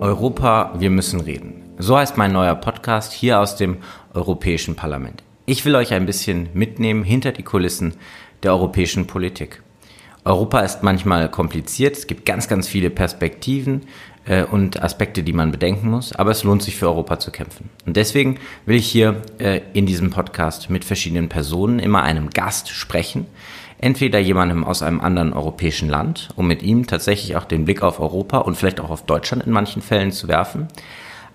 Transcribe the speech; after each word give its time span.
Europa, 0.00 0.74
wir 0.78 0.90
müssen 0.90 1.20
reden. 1.20 1.62
So 1.78 1.96
heißt 1.96 2.16
mein 2.16 2.32
neuer 2.32 2.54
Podcast 2.54 3.12
hier 3.12 3.40
aus 3.40 3.56
dem 3.56 3.78
Europäischen 4.12 4.76
Parlament. 4.76 5.22
Ich 5.46 5.64
will 5.64 5.74
euch 5.74 5.94
ein 5.94 6.06
bisschen 6.06 6.50
mitnehmen 6.52 7.02
hinter 7.02 7.32
die 7.32 7.42
Kulissen 7.42 7.94
der 8.42 8.52
europäischen 8.52 9.06
Politik. 9.06 9.62
Europa 10.24 10.60
ist 10.60 10.82
manchmal 10.82 11.30
kompliziert, 11.30 11.96
es 11.96 12.06
gibt 12.06 12.26
ganz, 12.26 12.48
ganz 12.48 12.68
viele 12.68 12.90
Perspektiven 12.90 13.86
äh, 14.26 14.44
und 14.44 14.82
Aspekte, 14.82 15.22
die 15.22 15.32
man 15.32 15.50
bedenken 15.50 15.88
muss, 15.88 16.12
aber 16.12 16.32
es 16.32 16.44
lohnt 16.44 16.62
sich 16.62 16.76
für 16.76 16.88
Europa 16.88 17.18
zu 17.18 17.30
kämpfen. 17.30 17.70
Und 17.86 17.96
deswegen 17.96 18.38
will 18.66 18.76
ich 18.76 18.88
hier 18.90 19.22
äh, 19.38 19.62
in 19.72 19.86
diesem 19.86 20.10
Podcast 20.10 20.68
mit 20.68 20.84
verschiedenen 20.84 21.30
Personen, 21.30 21.78
immer 21.78 22.02
einem 22.02 22.28
Gast 22.30 22.68
sprechen, 22.68 23.26
entweder 23.78 24.18
jemandem 24.18 24.64
aus 24.64 24.82
einem 24.82 25.00
anderen 25.00 25.32
europäischen 25.32 25.88
Land, 25.88 26.28
um 26.36 26.46
mit 26.46 26.62
ihm 26.62 26.86
tatsächlich 26.86 27.36
auch 27.36 27.44
den 27.44 27.64
Blick 27.64 27.82
auf 27.82 28.00
Europa 28.00 28.38
und 28.38 28.56
vielleicht 28.56 28.80
auch 28.80 28.90
auf 28.90 29.04
Deutschland 29.06 29.44
in 29.44 29.52
manchen 29.52 29.82
Fällen 29.82 30.12
zu 30.12 30.28
werfen, 30.28 30.68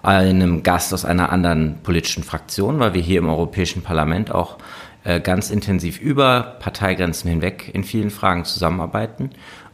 einem 0.02 0.64
Gast 0.64 0.94
aus 0.94 1.06
einer 1.06 1.32
anderen 1.32 1.80
politischen 1.84 2.24
Fraktion, 2.24 2.80
weil 2.80 2.94
wir 2.94 3.02
hier 3.02 3.20
im 3.20 3.30
Europäischen 3.30 3.82
Parlament 3.82 4.32
auch 4.32 4.58
äh, 5.06 5.22
ganz 5.22 5.50
intensiv 5.50 6.00
über 6.00 6.58
Parteigrenzen 6.60 7.30
hinweg 7.30 7.72
in 7.74 7.84
vielen 7.84 8.10
Fragen 8.10 8.44
zusammenarbeiten 8.46 9.30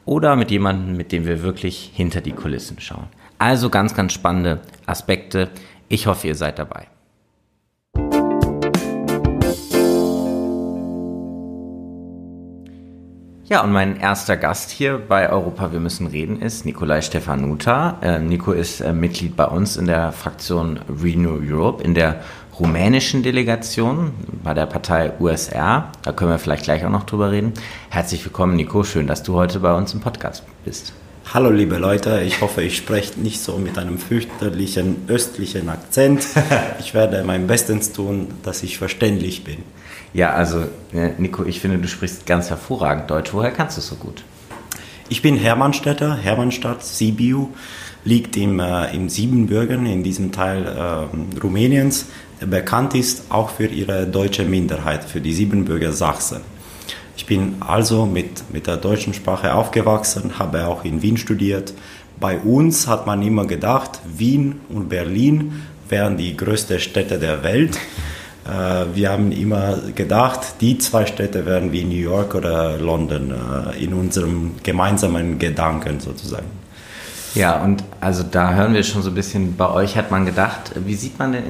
oder 0.05 0.36
mit 0.36 0.52
jemandem, 0.52 0.98
mit 0.98 1.12
dem 1.12 1.26
wir 1.26 1.41
wirklich 1.41 1.91
hinter 1.94 2.22
die 2.22 2.32
Kulissen 2.32 2.80
schauen. 2.80 3.08
Also 3.40 3.70
ganz, 3.70 3.96
ganz 3.96 4.13
spannende 4.13 4.60
Aspekte. 4.86 5.49
Ich 5.88 6.08
hoffe, 6.08 6.27
ihr 6.27 6.36
seid 6.36 6.60
dabei. 6.60 6.88
Ja, 13.49 13.63
und 13.63 13.71
mein 13.71 13.99
erster 13.99 14.38
Gast 14.38 14.70
hier 14.70 14.99
bei 14.99 15.27
Europa 15.27 15.71
Wir 15.71 15.80
müssen 15.80 16.05
reden 16.05 16.40
ist 16.40 16.67
Nikolai 16.67 17.02
Stefanuta. 17.02 17.98
Äh, 17.99 18.20
Nico 18.20 18.51
ist 18.51 18.79
äh, 18.79 18.93
Mitglied 18.93 19.35
bei 19.35 19.46
uns 19.46 19.76
in 19.76 19.87
der 19.87 20.12
Fraktion 20.12 20.79
Renew 21.01 21.40
Europe, 21.43 21.84
in 21.84 21.96
der 21.96 22.21
rumänischen 22.59 23.24
Delegation 23.24 24.12
bei 24.43 24.54
der 24.54 24.68
Partei 24.68 25.13
USR. 25.20 25.91
Da 26.04 26.12
können 26.12 26.29
wir 26.29 26.37
vielleicht 26.37 26.65
gleich 26.65 26.85
auch 26.85 26.91
noch 26.91 27.05
drüber 27.05 27.32
reden. 27.32 27.54
Herzlich 27.90 28.24
willkommen, 28.24 28.55
Nico. 28.55 28.84
Schön, 28.84 29.07
dass 29.07 29.24
du 29.24 29.34
heute 29.34 29.62
bei 29.62 29.74
uns 29.74 29.96
im 29.96 29.99
Podcast 29.99 30.43
bist. 30.63 30.93
Hallo 31.34 31.49
liebe 31.49 31.77
Leute, 31.77 32.21
ich 32.21 32.41
hoffe, 32.41 32.62
ich 32.62 32.77
spreche 32.77 33.20
nicht 33.20 33.41
so 33.41 33.57
mit 33.57 33.79
einem 33.79 33.98
fürchterlichen 33.98 35.05
östlichen 35.07 35.70
Akzent. 35.70 36.24
Ich 36.79 36.93
werde 36.93 37.24
mein 37.24 37.48
Bestes 37.48 37.93
tun, 37.93 38.27
dass 38.43 38.62
ich 38.62 38.77
verständlich 38.77 39.43
bin. 39.43 39.63
Ja, 40.13 40.32
also 40.32 40.63
Nico, 41.18 41.46
ich 41.46 41.60
finde, 41.60 41.77
du 41.77 41.88
sprichst 41.88 42.26
ganz 42.26 42.49
hervorragend 42.49 43.10
Deutsch. 43.10 43.34
Woher 43.34 43.52
kannst 43.52 43.77
du 43.77 43.82
es 43.82 43.88
so 43.88 43.96
gut? 43.96 44.24
Ich 45.07 45.21
bin 45.21 45.38
Hermannstädter, 45.38 46.15
Hermannstadt, 46.15 46.84
Sibiu, 46.84 47.49
liegt 48.05 48.37
im, 48.37 48.60
äh, 48.60 48.93
im 48.96 49.10
Siebenbürgen, 49.10 49.85
in 49.85 50.04
diesem 50.04 50.32
Teil 50.32 50.65
äh, 50.65 51.40
Rumäniens, 51.40 52.05
bekannt 52.40 52.96
ist 52.96 53.24
auch 53.30 53.49
für 53.49 53.65
ihre 53.65 54.07
deutsche 54.07 54.46
Minderheit, 54.46 55.04
für 55.04 55.20
die 55.20 55.34
Siebenbürger 55.34 55.91
Sachsen. 55.91 56.41
Ich 57.18 57.26
bin 57.26 57.55
also 57.60 58.05
mit, 58.05 58.54
mit 58.54 58.68
der 58.68 58.77
deutschen 58.77 59.13
Sprache 59.13 59.54
aufgewachsen, 59.54 60.40
habe 60.40 60.68
auch 60.68 60.85
in 60.85 61.02
Wien 61.02 61.18
studiert. 61.18 61.74
Bei 62.20 62.37
uns 62.37 62.87
hat 62.87 63.05
man 63.05 63.21
immer 63.21 63.46
gedacht, 63.46 63.99
Wien 64.06 64.62
und 64.69 64.90
Berlin 64.90 65.63
wären 65.90 66.18
die 66.18 66.38
größten 66.38 66.80
Städte 66.80 67.19
der 67.19 67.44
Welt. 67.44 67.78
Äh, 68.45 68.95
wir 68.95 69.09
haben 69.09 69.31
immer 69.31 69.78
gedacht, 69.95 70.62
die 70.62 70.78
zwei 70.78 71.06
Städte 71.06 71.45
wären 71.45 71.72
wie 71.72 71.84
New 71.84 71.95
York 71.95 72.35
oder 72.35 72.78
London 72.78 73.31
äh, 73.31 73.84
in 73.84 73.94
unserem 73.94 74.56
gemeinsamen 74.63 75.40
Gedanken 75.40 76.00
sozusagen. 76.00 76.59
Ja, 77.35 77.62
und 77.62 77.84
also 78.01 78.23
da 78.23 78.56
hören 78.56 78.73
wir 78.73 78.84
schon 78.84 79.03
so 79.03 79.09
ein 79.09 79.16
bisschen, 79.16 79.56
bei 79.56 79.69
euch 79.69 79.96
hat 79.96 80.09
man 80.09 80.25
gedacht, 80.25 80.72
wie 80.75 80.96
sieht 80.96 81.19
man 81.19 81.31
denn 81.31 81.44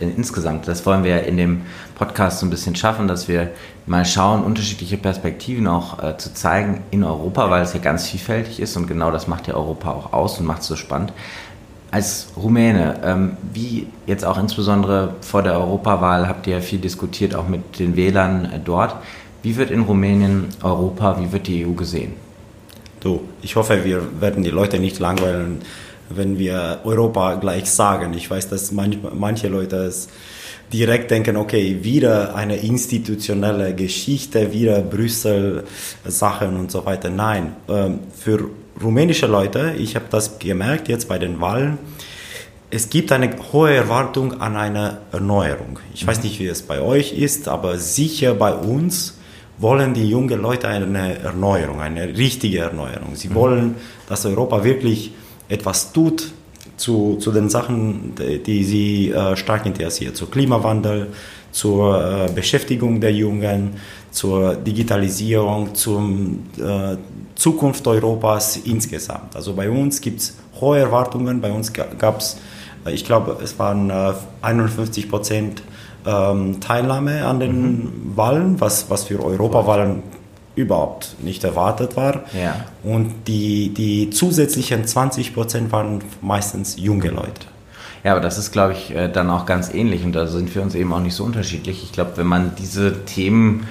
insgesamt? 0.00 0.66
Das 0.66 0.84
wollen 0.84 1.04
wir 1.04 1.12
ja 1.12 1.18
in 1.18 1.36
dem 1.36 1.62
Podcast 1.94 2.40
so 2.40 2.46
ein 2.46 2.50
bisschen 2.50 2.74
schaffen, 2.74 3.06
dass 3.06 3.28
wir 3.28 3.50
mal 3.86 4.04
schauen, 4.04 4.42
unterschiedliche 4.42 4.96
Perspektiven 4.96 5.68
auch 5.68 6.02
äh, 6.02 6.18
zu 6.18 6.34
zeigen 6.34 6.82
in 6.90 7.04
Europa, 7.04 7.50
weil 7.50 7.62
es 7.62 7.72
ja 7.72 7.78
ganz 7.78 8.08
vielfältig 8.08 8.58
ist 8.58 8.76
und 8.76 8.88
genau 8.88 9.12
das 9.12 9.28
macht 9.28 9.46
ja 9.46 9.54
Europa 9.54 9.92
auch 9.92 10.12
aus 10.12 10.40
und 10.40 10.46
macht 10.46 10.62
es 10.62 10.66
so 10.66 10.74
spannend. 10.74 11.12
Als 11.90 12.28
Rumäne, 12.36 13.00
ähm, 13.04 13.36
wie 13.52 13.86
jetzt 14.06 14.24
auch 14.24 14.38
insbesondere 14.38 15.14
vor 15.20 15.42
der 15.42 15.54
Europawahl 15.54 16.28
habt 16.28 16.46
ihr 16.46 16.54
ja 16.54 16.60
viel 16.60 16.80
diskutiert, 16.80 17.34
auch 17.34 17.48
mit 17.48 17.78
den 17.78 17.96
Wählern 17.96 18.44
äh, 18.46 18.58
dort. 18.62 18.96
Wie 19.42 19.56
wird 19.56 19.70
in 19.70 19.82
Rumänien 19.82 20.48
Europa, 20.62 21.20
wie 21.20 21.30
wird 21.32 21.46
die 21.46 21.64
EU 21.64 21.72
gesehen? 21.72 22.14
Du, 22.98 23.20
ich 23.42 23.54
hoffe, 23.54 23.84
wir 23.84 24.20
werden 24.20 24.42
die 24.42 24.50
Leute 24.50 24.80
nicht 24.80 24.98
langweilen, 24.98 25.60
wenn 26.08 26.38
wir 26.38 26.80
Europa 26.84 27.36
gleich 27.36 27.70
sagen. 27.70 28.14
Ich 28.14 28.28
weiß, 28.28 28.48
dass 28.48 28.72
manch, 28.72 28.98
manche 29.14 29.48
Leute 29.48 29.76
es 29.76 30.08
direkt 30.72 31.10
denken, 31.10 31.36
okay, 31.36 31.78
wieder 31.82 32.34
eine 32.34 32.56
institutionelle 32.56 33.74
Geschichte, 33.74 34.52
wieder 34.52 34.80
Brüssel 34.80 35.64
Sachen 36.04 36.56
und 36.56 36.70
so 36.70 36.84
weiter. 36.84 37.10
Nein, 37.10 37.54
ähm, 37.68 38.00
für 38.14 38.50
rumänische 38.82 39.26
Leute, 39.26 39.74
ich 39.78 39.94
habe 39.94 40.06
das 40.10 40.38
gemerkt 40.38 40.88
jetzt 40.88 41.08
bei 41.08 41.18
den 41.18 41.40
Wahlen, 41.40 41.78
es 42.70 42.90
gibt 42.90 43.12
eine 43.12 43.30
hohe 43.52 43.72
Erwartung 43.72 44.40
an 44.40 44.56
eine 44.56 44.98
Erneuerung. 45.12 45.78
Ich 45.94 46.06
weiß 46.06 46.22
nicht, 46.24 46.40
wie 46.40 46.46
es 46.46 46.62
bei 46.62 46.80
euch 46.80 47.12
ist, 47.12 47.48
aber 47.48 47.78
sicher 47.78 48.34
bei 48.34 48.52
uns 48.52 49.18
wollen 49.58 49.94
die 49.94 50.08
jungen 50.08 50.40
Leute 50.40 50.68
eine 50.68 51.18
Erneuerung, 51.18 51.80
eine 51.80 52.08
richtige 52.16 52.58
Erneuerung. 52.58 53.14
Sie 53.14 53.28
mhm. 53.28 53.34
wollen, 53.34 53.74
dass 54.08 54.26
Europa 54.26 54.64
wirklich 54.64 55.12
etwas 55.48 55.92
tut 55.92 56.32
zu, 56.76 57.16
zu 57.16 57.32
den 57.32 57.48
Sachen, 57.48 58.14
die, 58.44 58.64
sie 58.64 59.10
äh, 59.10 59.36
stark 59.36 59.64
interessieren, 59.64 60.14
zu 60.14 60.26
Klimawandel, 60.26 61.08
zur 61.52 62.26
äh, 62.26 62.32
Beschäftigung 62.32 63.00
der 63.00 63.12
Jungen, 63.12 63.76
zur 64.10 64.56
Digitalisierung, 64.56 65.74
zur 65.74 66.02
äh, 66.58 66.96
Zukunft 67.36 67.86
Europas 67.86 68.56
insgesamt. 68.56 69.36
Also 69.36 69.54
bei 69.54 69.70
uns 69.70 70.00
gibt 70.00 70.20
es 70.20 70.36
hohe 70.60 70.78
Erwartungen, 70.78 71.40
bei 71.40 71.52
uns 71.52 71.72
gab 71.72 72.18
es, 72.18 72.38
äh, 72.84 72.92
ich 72.92 73.04
glaube, 73.04 73.38
es 73.42 73.58
waren 73.58 73.92
51 74.42 75.04
äh, 75.04 75.08
Prozent 75.08 75.62
ähm, 76.06 76.60
Teilnahme 76.60 77.26
an 77.26 77.38
den 77.38 77.76
mhm. 77.76 78.16
Wahlen, 78.16 78.60
was, 78.60 78.90
was 78.90 79.04
für 79.04 79.22
Europawahlen 79.22 80.02
überhaupt 80.54 81.16
nicht 81.20 81.44
erwartet 81.44 81.96
war. 81.96 82.22
Ja. 82.32 82.64
Und 82.82 83.12
die, 83.26 83.68
die 83.74 84.08
zusätzlichen 84.08 84.86
20 84.86 85.34
Prozent 85.34 85.70
waren 85.70 86.02
meistens 86.22 86.76
junge 86.78 87.10
Leute. 87.10 87.46
Ja, 88.02 88.12
aber 88.12 88.20
das 88.20 88.38
ist, 88.38 88.52
glaube 88.52 88.72
ich, 88.72 88.94
äh, 88.94 89.08
dann 89.08 89.28
auch 89.28 89.44
ganz 89.44 89.72
ähnlich 89.74 90.04
und 90.04 90.12
da 90.14 90.26
sind 90.26 90.54
wir 90.54 90.62
uns 90.62 90.74
eben 90.74 90.92
auch 90.94 91.00
nicht 91.00 91.14
so 91.14 91.24
unterschiedlich. 91.24 91.82
Ich 91.82 91.92
glaube, 91.92 92.12
wenn 92.16 92.26
man 92.26 92.52
diese 92.56 93.04
Themen 93.04 93.66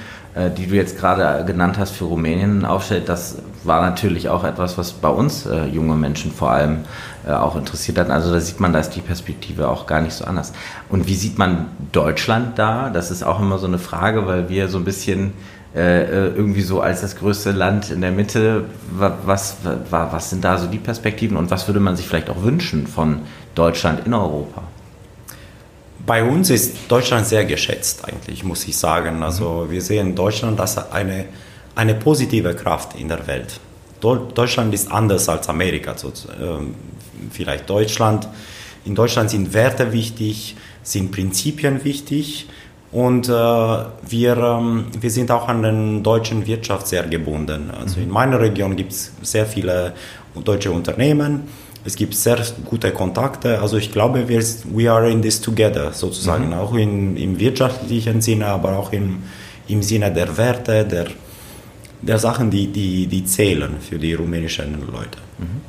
die 0.57 0.67
du 0.67 0.75
jetzt 0.75 0.97
gerade 0.97 1.45
genannt 1.45 1.77
hast, 1.77 1.91
für 1.91 2.03
Rumänien 2.03 2.65
aufstellt, 2.65 3.07
das 3.07 3.37
war 3.65 3.81
natürlich 3.81 4.29
auch 4.29 4.43
etwas, 4.43 4.77
was 4.77 4.93
bei 4.93 5.09
uns 5.09 5.45
äh, 5.45 5.65
junge 5.65 5.95
Menschen 5.95 6.31
vor 6.31 6.51
allem 6.51 6.85
äh, 7.25 7.31
auch 7.31 7.55
interessiert 7.55 7.97
hat. 7.97 8.09
Also 8.09 8.33
da 8.33 8.39
sieht 8.39 8.59
man, 8.59 8.73
da 8.73 8.79
ist 8.79 8.91
die 8.91 9.01
Perspektive 9.01 9.67
auch 9.67 9.87
gar 9.87 10.01
nicht 10.01 10.13
so 10.13 10.25
anders. 10.25 10.53
Und 10.89 11.07
wie 11.07 11.15
sieht 11.15 11.37
man 11.37 11.67
Deutschland 11.91 12.57
da? 12.59 12.89
Das 12.89 13.11
ist 13.11 13.23
auch 13.23 13.39
immer 13.39 13.57
so 13.57 13.67
eine 13.67 13.79
Frage, 13.79 14.27
weil 14.27 14.49
wir 14.49 14.67
so 14.67 14.77
ein 14.77 14.85
bisschen 14.85 15.33
äh, 15.75 16.03
äh 16.03 16.35
irgendwie 16.35 16.61
so 16.61 16.81
als 16.81 17.01
das 17.01 17.15
größte 17.15 17.51
Land 17.51 17.91
in 17.91 18.01
der 18.01 18.11
Mitte, 18.11 18.65
was, 18.91 19.13
was, 19.25 19.57
was 19.89 20.29
sind 20.29 20.43
da 20.43 20.57
so 20.57 20.67
die 20.67 20.77
Perspektiven 20.77 21.37
und 21.37 21.51
was 21.51 21.67
würde 21.67 21.79
man 21.79 21.95
sich 21.95 22.07
vielleicht 22.07 22.29
auch 22.29 22.43
wünschen 22.43 22.87
von 22.87 23.21
Deutschland 23.55 24.05
in 24.05 24.13
Europa? 24.13 24.63
Bei 26.05 26.23
uns 26.23 26.51
ist 26.51 26.75
Deutschland 26.87 27.25
sehr 27.25 27.45
geschätzt, 27.45 28.05
eigentlich, 28.05 28.43
muss 28.43 28.67
ich 28.67 28.77
sagen. 28.77 29.23
Also 29.23 29.65
mhm. 29.65 29.71
wir 29.71 29.81
sehen 29.81 30.15
Deutschland 30.15 30.59
als 30.59 30.77
eine, 30.91 31.25
eine 31.75 31.95
positive 31.95 32.55
Kraft 32.55 32.99
in 32.99 33.07
der 33.07 33.25
Welt. 33.27 33.59
Deutschland 34.01 34.73
ist 34.73 34.91
anders 34.91 35.27
als 35.29 35.49
Amerika. 35.49 35.95
Ähm, 36.39 36.75
vielleicht 37.31 37.69
Deutschland. 37.69 38.27
In 38.85 38.93
Deutschland 38.93 39.31
sind 39.31 39.53
Werte 39.53 39.91
wichtig, 39.91 40.55
sind 40.83 41.11
Prinzipien 41.11 41.83
wichtig 41.83 42.47
und 42.91 43.27
äh, 43.27 43.31
wir, 43.31 44.37
ähm, 44.37 44.85
wir 44.99 45.09
sind 45.09 45.31
auch 45.31 45.47
an 45.47 45.63
den 45.63 46.03
deutschen 46.03 46.45
Wirtschaft 46.45 46.87
sehr 46.87 47.03
gebunden. 47.07 47.71
Also 47.71 47.99
in 47.99 48.07
mhm. 48.07 48.13
meiner 48.13 48.39
Region 48.39 48.75
gibt 48.75 48.91
es 48.91 49.11
sehr 49.23 49.47
viele 49.47 49.93
deutsche 50.43 50.71
Unternehmen 50.71 51.47
es 51.85 51.95
gibt 51.95 52.15
sehr 52.15 52.39
gute 52.65 52.91
Kontakte. 52.91 53.61
Also 53.61 53.77
ich 53.77 53.91
glaube, 53.91 54.27
wir 54.27 54.43
we 54.73 54.91
are 54.91 55.09
in 55.09 55.21
this 55.21 55.39
together 55.39 55.93
sozusagen, 55.93 56.47
mhm. 56.47 56.53
auch 56.53 56.73
in, 56.73 57.15
im 57.15 57.39
wirtschaftlichen 57.39 58.21
Sinne, 58.21 58.47
aber 58.47 58.75
auch 58.77 58.91
im, 58.91 59.21
im 59.67 59.83
Sinne 59.83 60.11
der 60.11 60.35
Werte, 60.35 60.83
der, 60.83 61.05
der 62.07 62.19
Sachen, 62.19 62.51
die, 62.51 62.67
die, 62.67 63.07
die 63.07 63.25
zählen 63.25 63.75
für 63.79 63.97
die 63.97 64.13
rumänischen 64.13 64.79
Leute. 64.91 65.19
Mhm. 65.37 65.61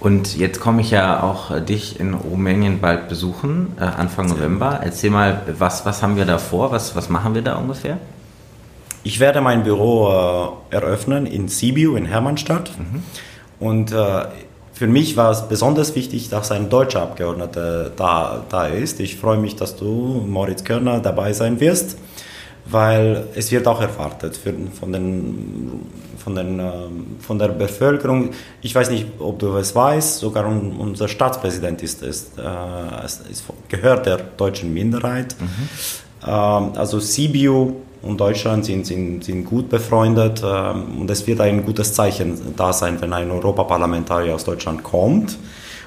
Und 0.00 0.36
jetzt 0.36 0.60
komme 0.60 0.82
ich 0.82 0.90
ja 0.90 1.22
auch 1.22 1.60
dich 1.60 1.98
in 1.98 2.12
Rumänien 2.14 2.80
bald 2.80 3.08
besuchen, 3.08 3.72
äh, 3.78 3.84
Anfang 3.84 4.26
November. 4.26 4.80
Erzähl 4.82 5.10
mal, 5.10 5.40
was, 5.58 5.86
was 5.86 6.02
haben 6.02 6.16
wir 6.16 6.26
da 6.26 6.38
vor? 6.38 6.70
Was, 6.72 6.94
was 6.94 7.08
machen 7.08 7.34
wir 7.34 7.42
da 7.42 7.56
ungefähr? 7.56 7.98
Ich 9.02 9.18
werde 9.18 9.40
mein 9.40 9.64
Büro 9.64 10.56
äh, 10.70 10.74
eröffnen 10.74 11.26
in 11.26 11.48
Sibiu 11.48 11.96
in 11.96 12.06
Hermannstadt. 12.06 12.70
Mhm. 12.78 13.02
Und 13.60 13.92
äh, 13.92 14.24
für 14.74 14.86
mich 14.88 15.16
war 15.16 15.30
es 15.30 15.48
besonders 15.48 15.94
wichtig, 15.94 16.28
dass 16.28 16.50
ein 16.50 16.68
deutscher 16.68 17.02
Abgeordneter 17.02 17.90
da, 17.90 18.44
da 18.50 18.66
ist. 18.66 19.00
Ich 19.00 19.16
freue 19.16 19.38
mich, 19.38 19.56
dass 19.56 19.76
du, 19.76 19.86
Moritz 20.26 20.64
Körner, 20.64 21.00
dabei 21.00 21.32
sein 21.32 21.60
wirst, 21.60 21.96
weil 22.66 23.26
es 23.34 23.52
wird 23.52 23.66
auch 23.66 23.80
erwartet 23.80 24.36
für, 24.36 24.54
von, 24.78 24.92
den, 24.92 25.80
von, 26.18 26.34
den, 26.34 26.58
ähm, 26.58 27.16
von 27.20 27.38
der 27.38 27.48
Bevölkerung. 27.48 28.30
Ich 28.62 28.74
weiß 28.74 28.90
nicht, 28.90 29.06
ob 29.18 29.38
du 29.38 29.56
es 29.56 29.74
weißt, 29.74 30.18
sogar 30.18 30.46
unser 30.46 31.08
Staatspräsident 31.08 31.82
ist, 31.82 32.02
ist, 32.02 32.38
äh, 32.38 33.04
ist 33.30 33.44
gehört 33.68 34.06
der 34.06 34.18
deutschen 34.18 34.72
Minderheit. 34.72 35.36
Mhm. 35.38 35.46
Ähm, 36.26 36.72
also 36.76 37.00
Sibiu 37.00 37.74
und 38.00 38.18
Deutschland 38.18 38.64
sind, 38.64 38.86
sind, 38.86 39.24
sind 39.24 39.44
gut 39.44 39.68
befreundet 39.68 40.42
ähm, 40.44 41.00
und 41.00 41.10
es 41.10 41.26
wird 41.26 41.40
ein 41.40 41.64
gutes 41.64 41.92
Zeichen 41.92 42.54
da 42.56 42.72
sein, 42.72 43.00
wenn 43.00 43.12
ein 43.12 43.30
Europaparlamentarier 43.30 44.34
aus 44.34 44.44
Deutschland 44.44 44.82
kommt. 44.82 45.38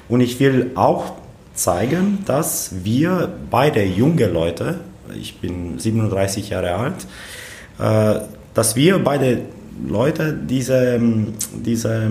Und 0.08 0.20
ich 0.20 0.40
will 0.40 0.70
auch 0.74 1.12
zeigen, 1.54 2.24
dass 2.24 2.70
wir 2.84 3.28
beide 3.50 3.84
junge 3.84 4.26
Leute, 4.26 4.80
ich 5.20 5.40
bin 5.40 5.78
37 5.78 6.50
Jahre 6.50 6.74
alt, 6.74 7.06
äh, 7.78 8.20
dass 8.54 8.76
wir 8.76 8.98
beide 8.98 9.42
Leute 9.86 10.32
diese, 10.32 11.00
diese, 11.54 12.10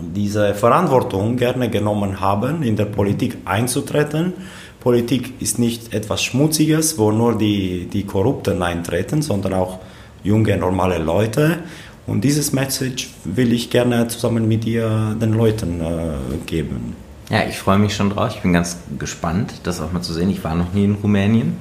diese 0.00 0.54
Verantwortung 0.54 1.36
gerne 1.36 1.70
genommen 1.70 2.20
haben, 2.20 2.62
in 2.62 2.76
der 2.76 2.86
Politik 2.86 3.38
einzutreten 3.44 4.32
Politik 4.80 5.34
ist 5.40 5.58
nicht 5.58 5.92
etwas 5.92 6.22
Schmutziges, 6.22 6.98
wo 6.98 7.10
nur 7.10 7.36
die, 7.36 7.88
die 7.92 8.04
Korrupten 8.04 8.62
eintreten, 8.62 9.22
sondern 9.22 9.54
auch 9.54 9.80
junge, 10.22 10.56
normale 10.56 10.98
Leute. 10.98 11.58
Und 12.06 12.22
dieses 12.22 12.52
Message 12.52 13.10
will 13.24 13.52
ich 13.52 13.70
gerne 13.70 14.08
zusammen 14.08 14.46
mit 14.46 14.64
dir 14.64 15.16
den 15.20 15.34
Leuten 15.34 15.80
äh, 15.80 16.36
geben. 16.46 16.96
Ja, 17.30 17.42
ich 17.46 17.58
freue 17.58 17.78
mich 17.78 17.94
schon 17.94 18.08
drauf. 18.08 18.34
Ich 18.34 18.40
bin 18.40 18.54
ganz 18.54 18.78
gespannt, 18.98 19.52
das 19.64 19.82
auch 19.82 19.92
mal 19.92 20.00
zu 20.00 20.14
sehen. 20.14 20.30
Ich 20.30 20.44
war 20.44 20.54
noch 20.54 20.72
nie 20.72 20.84
in 20.84 20.94
Rumänien 20.94 21.58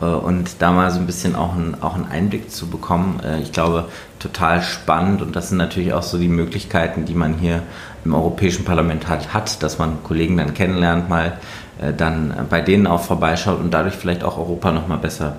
äh, 0.00 0.06
und 0.06 0.56
da 0.60 0.72
mal 0.72 0.90
so 0.90 1.00
ein 1.00 1.06
bisschen 1.06 1.36
auch, 1.36 1.54
ein, 1.54 1.76
auch 1.82 1.94
einen 1.94 2.06
Einblick 2.06 2.50
zu 2.50 2.68
bekommen. 2.68 3.20
Äh, 3.22 3.42
ich 3.42 3.52
glaube, 3.52 3.88
total 4.18 4.62
spannend 4.62 5.20
und 5.20 5.36
das 5.36 5.50
sind 5.50 5.58
natürlich 5.58 5.92
auch 5.92 6.02
so 6.02 6.16
die 6.16 6.28
Möglichkeiten, 6.28 7.04
die 7.04 7.14
man 7.14 7.34
hier 7.34 7.62
im 8.06 8.14
Europäischen 8.14 8.64
Parlament 8.64 9.08
hat, 9.08 9.34
hat 9.34 9.62
dass 9.62 9.78
man 9.78 10.02
Kollegen 10.02 10.38
dann 10.38 10.54
kennenlernt, 10.54 11.10
mal 11.10 11.38
äh, 11.80 11.92
dann 11.92 12.46
bei 12.48 12.62
denen 12.62 12.86
auch 12.86 13.02
vorbeischaut 13.02 13.60
und 13.60 13.70
dadurch 13.72 13.94
vielleicht 13.94 14.24
auch 14.24 14.38
Europa 14.38 14.72
noch 14.72 14.88
mal 14.88 14.96
besser 14.96 15.36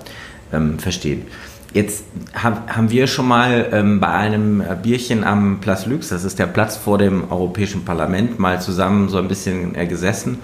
ähm, 0.52 0.78
versteht. 0.78 1.26
Jetzt 1.74 2.04
haben 2.32 2.88
wir 2.90 3.08
schon 3.08 3.26
mal 3.26 3.68
ähm, 3.72 3.98
bei 3.98 4.06
einem 4.06 4.62
Bierchen 4.80 5.24
am 5.24 5.58
Place 5.60 5.86
Lux, 5.86 6.08
das 6.08 6.22
ist 6.22 6.38
der 6.38 6.46
Platz 6.46 6.76
vor 6.76 6.98
dem 6.98 7.32
Europäischen 7.32 7.84
Parlament, 7.84 8.38
mal 8.38 8.60
zusammen 8.62 9.08
so 9.08 9.18
ein 9.18 9.26
bisschen 9.26 9.74
äh, 9.74 9.84
gesessen. 9.88 10.38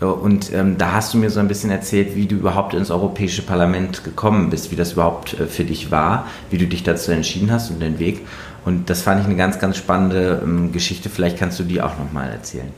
Äh, 0.00 0.04
und 0.04 0.52
ähm, 0.52 0.78
da 0.78 0.92
hast 0.92 1.12
du 1.12 1.18
mir 1.18 1.30
so 1.30 1.40
ein 1.40 1.48
bisschen 1.48 1.72
erzählt, 1.72 2.14
wie 2.14 2.26
du 2.26 2.36
überhaupt 2.36 2.74
ins 2.74 2.92
Europäische 2.92 3.42
Parlament 3.42 4.04
gekommen 4.04 4.50
bist, 4.50 4.70
wie 4.70 4.76
das 4.76 4.92
überhaupt 4.92 5.34
äh, 5.40 5.46
für 5.46 5.64
dich 5.64 5.90
war, 5.90 6.28
wie 6.50 6.58
du 6.58 6.66
dich 6.68 6.84
dazu 6.84 7.10
entschieden 7.10 7.50
hast 7.50 7.70
und 7.70 7.80
den 7.80 7.98
Weg. 7.98 8.24
Und 8.64 8.88
das 8.88 9.02
fand 9.02 9.20
ich 9.20 9.26
eine 9.26 9.36
ganz, 9.36 9.58
ganz 9.58 9.76
spannende 9.76 10.40
ähm, 10.44 10.70
Geschichte. 10.70 11.08
Vielleicht 11.08 11.38
kannst 11.38 11.58
du 11.58 11.64
die 11.64 11.82
auch 11.82 11.98
nochmal 11.98 12.30
erzählen. 12.30 12.70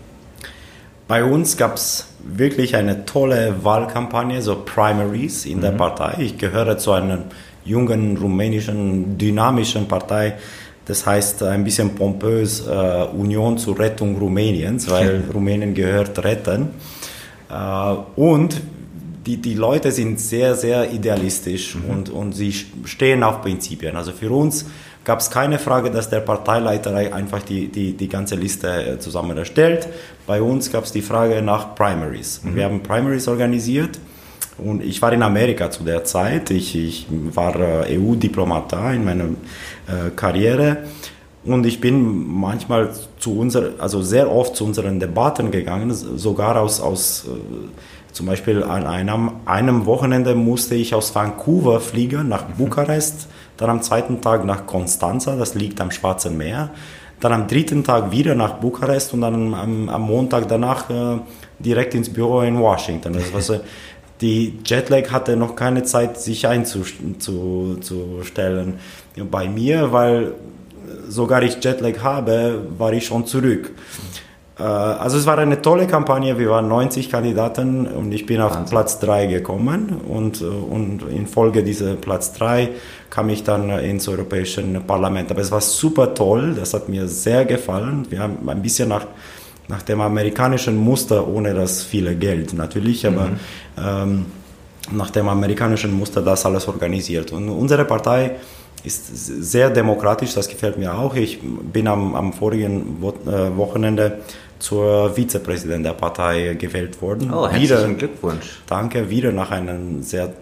Bei 1.06 1.24
uns 1.24 1.56
gab 1.56 1.74
es 1.74 2.06
wirklich 2.22 2.76
eine 2.76 3.04
tolle 3.04 3.64
Wahlkampagne, 3.64 4.40
so 4.40 4.62
Primaries 4.64 5.44
in 5.44 5.58
mhm. 5.58 5.62
der 5.62 5.70
Partei. 5.72 6.14
Ich 6.20 6.38
gehöre 6.38 6.78
zu 6.78 6.92
einer 6.92 7.24
jungen 7.64 8.16
rumänischen, 8.16 9.18
dynamischen 9.18 9.86
Partei. 9.86 10.34
Das 10.86 11.06
heißt 11.06 11.42
ein 11.44 11.62
bisschen 11.62 11.94
pompös 11.94 12.66
äh, 12.66 12.70
Union 13.16 13.58
zur 13.58 13.78
Rettung 13.78 14.16
Rumäniens, 14.18 14.90
weil 14.90 15.22
Rumänien 15.34 15.74
gehört 15.74 16.22
retten. 16.24 16.70
Äh, 17.50 17.94
und 18.16 18.60
die, 19.26 19.36
die 19.36 19.54
Leute 19.54 19.92
sind 19.92 20.18
sehr, 20.18 20.54
sehr 20.54 20.90
idealistisch 20.92 21.76
mhm. 21.76 21.90
und, 21.90 22.10
und 22.10 22.32
sie 22.32 22.52
stehen 22.84 23.22
auf 23.22 23.42
Prinzipien. 23.42 23.94
Also 23.94 24.12
für 24.12 24.30
uns 24.30 24.66
gab 25.04 25.20
es 25.20 25.30
keine 25.30 25.58
Frage, 25.58 25.90
dass 25.90 26.10
der 26.10 26.20
Parteileiter 26.20 26.94
einfach 26.94 27.42
die, 27.42 27.68
die, 27.68 27.92
die 27.92 28.08
ganze 28.08 28.34
Liste 28.34 28.68
äh, 28.68 28.98
zusammen 28.98 29.36
erstellt. 29.36 29.88
Bei 30.26 30.40
uns 30.42 30.72
gab 30.72 30.84
es 30.84 30.92
die 30.92 31.02
Frage 31.02 31.42
nach 31.42 31.74
Primaries. 31.74 32.40
Mhm. 32.42 32.56
Wir 32.56 32.64
haben 32.64 32.82
Primaries 32.82 33.28
organisiert 33.28 33.98
und 34.64 34.82
ich 34.82 35.00
war 35.02 35.12
in 35.12 35.22
Amerika 35.22 35.70
zu 35.70 35.84
der 35.84 36.04
Zeit. 36.04 36.50
Ich, 36.50 36.74
ich 36.76 37.06
war 37.10 37.56
äh, 37.58 37.98
EU-Diplomat 37.98 38.72
da 38.72 38.92
in 38.92 39.04
meiner 39.04 39.24
äh, 39.24 40.10
Karriere. 40.14 40.78
Und 41.44 41.64
ich 41.64 41.80
bin 41.80 42.26
manchmal 42.28 42.90
zu 43.18 43.38
unser, 43.38 43.70
also 43.78 44.02
sehr 44.02 44.30
oft 44.30 44.56
zu 44.56 44.64
unseren 44.66 45.00
Debatten 45.00 45.50
gegangen, 45.50 45.90
sogar 45.92 46.60
aus, 46.60 46.80
aus 46.80 47.26
äh, 47.26 48.12
zum 48.12 48.26
Beispiel 48.26 48.62
an 48.62 48.86
einem, 48.86 49.30
einem 49.46 49.86
Wochenende 49.86 50.34
musste 50.34 50.74
ich 50.74 50.94
aus 50.94 51.14
Vancouver 51.14 51.80
fliegen 51.80 52.28
nach 52.28 52.48
mhm. 52.48 52.54
Bukarest 52.58 53.28
dann 53.60 53.70
am 53.70 53.82
zweiten 53.82 54.20
Tag 54.22 54.44
nach 54.44 54.64
Constanza, 54.64 55.36
das 55.36 55.54
liegt 55.54 55.80
am 55.80 55.90
Schwarzen 55.90 56.38
Meer, 56.38 56.70
dann 57.20 57.32
am 57.32 57.46
dritten 57.46 57.84
Tag 57.84 58.10
wieder 58.10 58.34
nach 58.34 58.54
Bukarest 58.54 59.12
und 59.12 59.20
dann 59.20 59.54
am, 59.54 59.88
am 59.90 60.02
Montag 60.02 60.48
danach 60.48 60.88
äh, 60.88 61.18
direkt 61.58 61.94
ins 61.94 62.10
Büro 62.10 62.40
in 62.40 62.58
Washington. 62.58 63.12
Das 63.12 63.32
war 63.32 63.42
so, 63.42 63.60
die 64.20 64.58
Jetlag 64.64 65.10
hatte 65.10 65.36
noch 65.36 65.56
keine 65.56 65.82
Zeit, 65.82 66.20
sich 66.20 66.46
einzustellen 66.46 68.78
bei 69.30 69.48
mir, 69.48 69.92
weil 69.92 70.34
sogar 71.08 71.42
ich 71.42 71.62
Jetlag 71.62 72.02
habe, 72.02 72.62
war 72.76 72.92
ich 72.92 73.06
schon 73.06 73.26
zurück. 73.26 73.72
Äh, 74.58 74.62
also 74.62 75.18
es 75.18 75.26
war 75.26 75.38
eine 75.38 75.62
tolle 75.62 75.86
Kampagne, 75.86 76.38
wir 76.38 76.50
waren 76.50 76.68
90 76.68 77.10
Kandidaten 77.10 77.86
und 77.86 78.12
ich 78.12 78.26
bin 78.26 78.40
auf 78.40 78.52
Wahnsinn. 78.52 78.70
Platz 78.70 78.98
3 79.00 79.26
gekommen 79.26 80.00
und, 80.08 80.40
äh, 80.40 80.44
und 80.44 81.02
in 81.10 81.26
Folge 81.26 81.62
dieser 81.62 81.94
Platz 81.94 82.32
3 82.34 82.70
kam 83.08 83.28
ich 83.30 83.42
dann 83.42 83.70
ins 83.70 84.06
Europäische 84.08 84.62
Parlament. 84.86 85.30
Aber 85.30 85.40
es 85.40 85.50
war 85.50 85.60
super 85.60 86.14
toll, 86.14 86.54
das 86.54 86.74
hat 86.74 86.88
mir 86.88 87.08
sehr 87.08 87.44
gefallen. 87.44 88.06
Wir 88.10 88.20
haben 88.20 88.48
ein 88.48 88.62
bisschen 88.62 88.90
nach, 88.90 89.06
nach 89.70 89.82
dem 89.82 90.00
amerikanischen 90.00 90.76
Muster, 90.76 91.26
ohne 91.26 91.54
das 91.54 91.82
viele 91.82 92.14
Geld 92.16 92.52
natürlich, 92.52 93.06
aber 93.06 93.26
mhm. 93.26 93.38
ähm, 93.78 94.26
nach 94.90 95.10
dem 95.10 95.28
amerikanischen 95.28 95.92
Muster 95.92 96.20
das 96.20 96.44
alles 96.44 96.66
organisiert. 96.66 97.32
Und 97.32 97.48
unsere 97.48 97.84
Partei 97.84 98.32
ist 98.82 99.06
sehr 99.52 99.70
demokratisch, 99.70 100.34
das 100.34 100.48
gefällt 100.48 100.76
mir 100.76 100.92
auch. 100.92 101.14
Ich 101.14 101.38
bin 101.72 101.86
am, 101.86 102.14
am 102.14 102.32
vorigen 102.32 102.96
äh, 103.02 103.56
Wochenende 103.56 104.18
zur 104.58 105.14
Vizepräsident 105.16 105.86
der 105.86 105.92
Partei 105.92 106.54
gewählt 106.54 107.00
worden. 107.00 107.32
Oh, 107.32 107.48
herzlichen 107.48 107.62
wieder, 107.62 107.94
Glückwunsch. 107.94 108.60
Danke, 108.66 109.08
wieder 109.08 109.32
nach 109.32 109.50
einer 109.50 109.78
sehr 110.00 110.32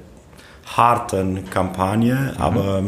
harten 0.76 1.48
Kampagne, 1.50 2.14
mhm. 2.14 2.42
aber 2.42 2.82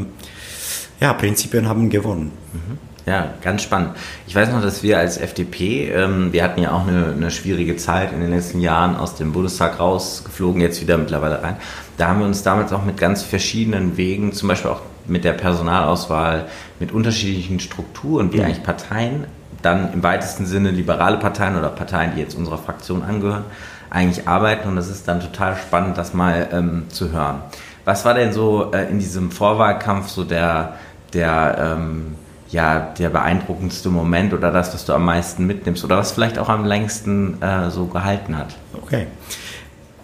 ja, 1.01 1.13
Prinzipien 1.13 1.69
haben 1.69 1.91
gewonnen. 1.91 2.33
Mhm. 2.53 2.90
Ja, 3.07 3.29
ganz 3.43 3.63
spannend. 3.63 3.97
Ich 4.27 4.35
weiß 4.35 4.53
noch, 4.53 4.63
dass 4.63 4.83
wir 4.83 4.99
als 4.99 5.17
FDP, 5.17 5.91
ähm, 5.91 6.33
wir 6.33 6.45
hatten 6.45 6.61
ja 6.61 6.73
auch 6.73 6.87
eine, 6.87 7.13
eine, 7.13 7.31
schwierige 7.31 7.77
Zeit 7.77 8.13
in 8.13 8.21
den 8.21 8.31
letzten 8.31 8.61
Jahren 8.61 8.97
aus 8.97 9.15
dem 9.15 9.33
Bundestag 9.33 9.81
rausgeflogen, 9.81 10.61
jetzt 10.61 10.81
wieder 10.81 10.99
mittlerweile 10.99 11.43
rein. 11.43 11.57
Da 11.97 12.09
haben 12.09 12.21
wir 12.21 12.27
uns 12.27 12.43
damals 12.43 12.73
auch 12.73 12.85
mit 12.85 12.99
ganz 12.99 13.23
verschiedenen 13.23 13.97
Wegen, 13.97 14.33
zum 14.33 14.49
Beispiel 14.49 14.71
auch 14.71 14.83
mit 15.07 15.25
der 15.25 15.33
Personalauswahl, 15.33 16.47
mit 16.79 16.93
unterschiedlichen 16.93 17.59
Strukturen, 17.59 18.33
wie 18.33 18.39
mhm. 18.39 18.45
eigentlich 18.45 18.63
Parteien 18.63 19.25
dann 19.63 19.93
im 19.93 20.03
weitesten 20.03 20.47
Sinne 20.47 20.71
liberale 20.71 21.19
Parteien 21.19 21.57
oder 21.57 21.69
Parteien, 21.69 22.13
die 22.15 22.21
jetzt 22.21 22.37
unserer 22.37 22.59
Fraktion 22.59 23.03
angehören, 23.03 23.45
eigentlich 23.91 24.27
arbeiten. 24.27 24.69
Und 24.69 24.79
es 24.79 24.89
ist 24.89 25.07
dann 25.09 25.21
total 25.21 25.57
spannend, 25.57 25.99
das 25.99 26.15
mal 26.15 26.49
ähm, 26.53 26.85
zu 26.89 27.13
hören. 27.13 27.43
Was 27.85 28.05
war 28.05 28.15
denn 28.15 28.33
so 28.33 28.73
äh, 28.73 28.89
in 28.89 28.99
diesem 28.99 29.31
Vorwahlkampf 29.31 30.09
so 30.09 30.25
der, 30.25 30.77
der, 31.13 31.77
ähm, 31.79 32.15
ja, 32.51 32.93
der 32.99 33.11
beeindruckendste 33.11 33.91
Moment 33.91 34.33
oder 34.33 34.51
das, 34.51 34.75
was 34.75 34.85
du 34.85 34.93
am 34.93 35.05
meisten 35.05 35.47
mitnimmst 35.47 35.85
oder 35.85 35.97
was 35.97 36.13
vielleicht 36.13 36.39
auch 36.39 36.49
am 36.49 36.65
längsten 36.65 37.41
äh, 37.43 37.71
so 37.71 37.87
gehalten 37.87 38.37
hat? 38.37 38.57
Okay. 38.83 39.07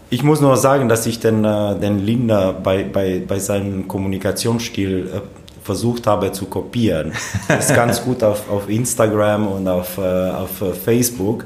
Ich 0.09 0.23
muss 0.23 0.41
nur 0.41 0.57
sagen, 0.57 0.89
dass 0.89 1.07
ich 1.07 1.19
den, 1.19 1.45
äh, 1.45 1.79
den 1.79 1.99
Linda 1.99 2.53
bei, 2.53 2.85
bei, 2.85 3.21
bei 3.27 3.41
seinem 3.41 3.89
Kommunikationsstil 3.89 5.11
äh, 5.13 5.21
versucht 5.67 6.07
habe 6.07 6.31
zu 6.31 6.47
kopieren. 6.47 7.13
Das 7.49 7.71
ist 7.71 7.75
ganz 7.75 8.03
gut 8.03 8.23
auf, 8.23 8.49
auf 8.49 8.71
Instagram 8.71 9.49
und 9.49 9.67
auf, 9.67 9.99
äh, 9.99 10.31
auf 10.31 10.63
äh, 10.63 10.73
Facebook. 10.73 11.45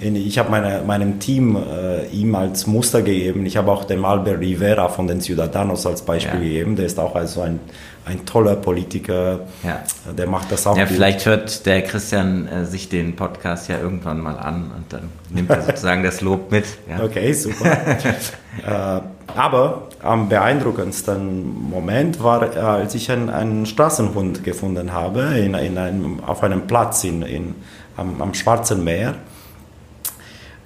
Ich 0.00 0.38
habe 0.40 0.50
meine, 0.50 0.82
meinem 0.84 1.20
Team 1.20 1.56
äh, 1.56 2.06
ihm 2.08 2.34
als 2.34 2.66
Muster 2.66 3.02
gegeben. 3.02 3.46
Ich 3.46 3.56
habe 3.56 3.70
auch 3.70 3.84
dem 3.84 4.04
Albert 4.04 4.40
Rivera 4.40 4.88
von 4.88 5.06
den 5.06 5.20
Ciudadanos 5.20 5.86
als 5.86 6.02
Beispiel 6.02 6.40
ja. 6.40 6.48
gegeben. 6.48 6.74
Der 6.74 6.86
ist 6.86 6.98
auch 6.98 7.14
also 7.14 7.42
ein, 7.42 7.60
ein 8.10 8.26
toller 8.26 8.56
Politiker, 8.56 9.40
Ja. 9.62 9.82
der 10.12 10.26
macht 10.26 10.50
das 10.52 10.66
auch 10.66 10.76
Ja, 10.76 10.84
gut. 10.84 10.92
vielleicht 10.94 11.24
hört 11.26 11.64
der 11.66 11.82
Christian 11.82 12.48
äh, 12.48 12.64
sich 12.66 12.88
den 12.88 13.16
Podcast 13.16 13.68
ja 13.68 13.78
irgendwann 13.78 14.20
mal 14.20 14.36
an 14.38 14.70
und 14.76 14.92
dann 14.92 15.08
nimmt 15.30 15.50
er 15.50 15.62
sozusagen 15.62 16.02
das 16.02 16.20
Lob 16.20 16.50
mit. 16.50 16.64
Ja. 16.88 17.02
Okay, 17.04 17.32
super. 17.32 17.66
äh, 18.66 19.00
aber 19.36 19.88
am 20.02 20.28
beeindruckendsten 20.28 21.70
Moment 21.70 22.22
war, 22.22 22.54
äh, 22.54 22.58
als 22.58 22.94
ich 22.94 23.10
einen, 23.10 23.30
einen 23.30 23.66
Straßenhund 23.66 24.42
gefunden 24.44 24.92
habe 24.92 25.20
in, 25.38 25.54
in 25.54 25.78
einem, 25.78 26.20
auf 26.24 26.42
einem 26.42 26.66
Platz 26.66 27.04
in, 27.04 27.22
in, 27.22 27.54
am, 27.96 28.20
am 28.20 28.34
Schwarzen 28.34 28.82
Meer. 28.84 29.14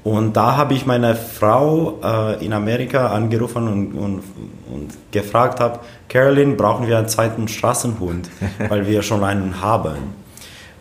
Und 0.04 0.36
da 0.36 0.58
habe 0.58 0.74
ich 0.74 0.84
meine 0.84 1.14
Frau 1.14 1.98
äh, 2.04 2.44
in 2.44 2.52
Amerika 2.52 3.06
angerufen 3.06 3.66
und, 3.66 3.94
und, 3.94 4.22
und 4.70 4.90
gefragt 5.10 5.60
habe, 5.60 5.80
Carolyn, 6.10 6.58
brauchen 6.58 6.86
wir 6.86 6.98
einen 6.98 7.08
zweiten 7.08 7.48
Straßenhund, 7.48 8.28
weil 8.68 8.86
wir 8.86 9.02
schon 9.02 9.24
einen 9.24 9.62
haben. 9.62 10.24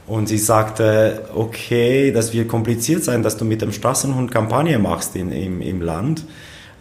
Und 0.08 0.28
sie 0.28 0.38
sagte, 0.38 1.24
okay, 1.34 2.12
das 2.12 2.34
wird 2.34 2.50
kompliziert 2.50 3.06
sein, 3.06 3.24
dass 3.24 3.38
du 3.38 3.46
mit 3.46 3.62
dem 3.62 3.72
Straßenhund 3.72 4.30
Kampagne 4.30 4.78
machst 4.78 5.16
in, 5.16 5.32
im, 5.32 5.62
im 5.62 5.82
Land. 5.82 6.26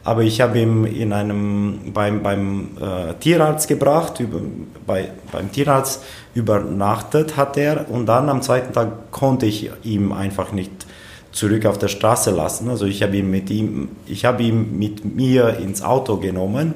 Aber 0.03 0.23
ich 0.23 0.41
habe 0.41 0.59
ihn 0.59 0.85
in 0.85 1.13
einem, 1.13 1.93
beim, 1.95 2.25
beim 2.25 2.71
äh, 2.81 3.15
Tierarzt 3.21 3.69
gebracht, 3.69 4.19
über, 4.19 4.41
bei, 4.85 5.11
beim 5.31 5.53
Tierarzt 5.53 6.03
übernachtet 6.35 7.37
hat 7.37 7.57
er 7.57 7.89
und 7.89 8.07
dann 8.07 8.29
am 8.29 8.43
zweiten 8.43 8.73
Tag 8.73 9.13
konnte 9.13 9.47
ich 9.47 9.71
ihm 9.85 10.11
einfach 10.11 10.51
nicht 10.51 10.87
zurück 11.33 11.67
auf 11.67 11.79
der 11.79 11.89
Straße 11.89 12.31
lassen. 12.31 12.69
Also 12.69 12.87
ich 12.87 13.03
habe 13.03 13.17
ihn 13.17 13.31
mit 13.31 13.51
ihm, 13.51 13.89
ich 14.07 14.25
habe 14.25 14.43
ihn 14.43 14.79
mit 14.79 15.05
mir 15.05 15.59
ins 15.59 15.83
Auto 15.83 16.19
genommen 16.19 16.75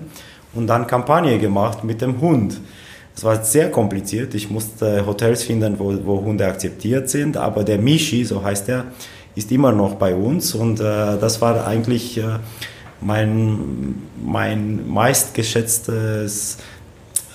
und 0.54 0.66
dann 0.66 0.86
Kampagne 0.86 1.38
gemacht 1.38 1.84
mit 1.84 2.00
dem 2.00 2.20
Hund. 2.20 2.60
Es 3.14 3.24
war 3.24 3.42
sehr 3.42 3.70
kompliziert. 3.70 4.34
Ich 4.34 4.50
musste 4.50 5.06
Hotels 5.06 5.44
finden, 5.44 5.78
wo, 5.78 5.94
wo 6.04 6.22
Hunde 6.22 6.46
akzeptiert 6.46 7.08
sind, 7.08 7.36
aber 7.36 7.64
der 7.64 7.78
Michi, 7.78 8.24
so 8.24 8.42
heißt 8.42 8.68
er, 8.68 8.86
ist 9.34 9.52
immer 9.52 9.72
noch 9.72 9.94
bei 9.94 10.14
uns 10.14 10.54
und 10.54 10.80
äh, 10.80 10.82
das 11.18 11.40
war 11.42 11.66
eigentlich 11.66 12.18
äh, 12.18 12.38
mein, 13.00 13.96
mein 14.24 14.88
meistgeschätztes 14.88 16.58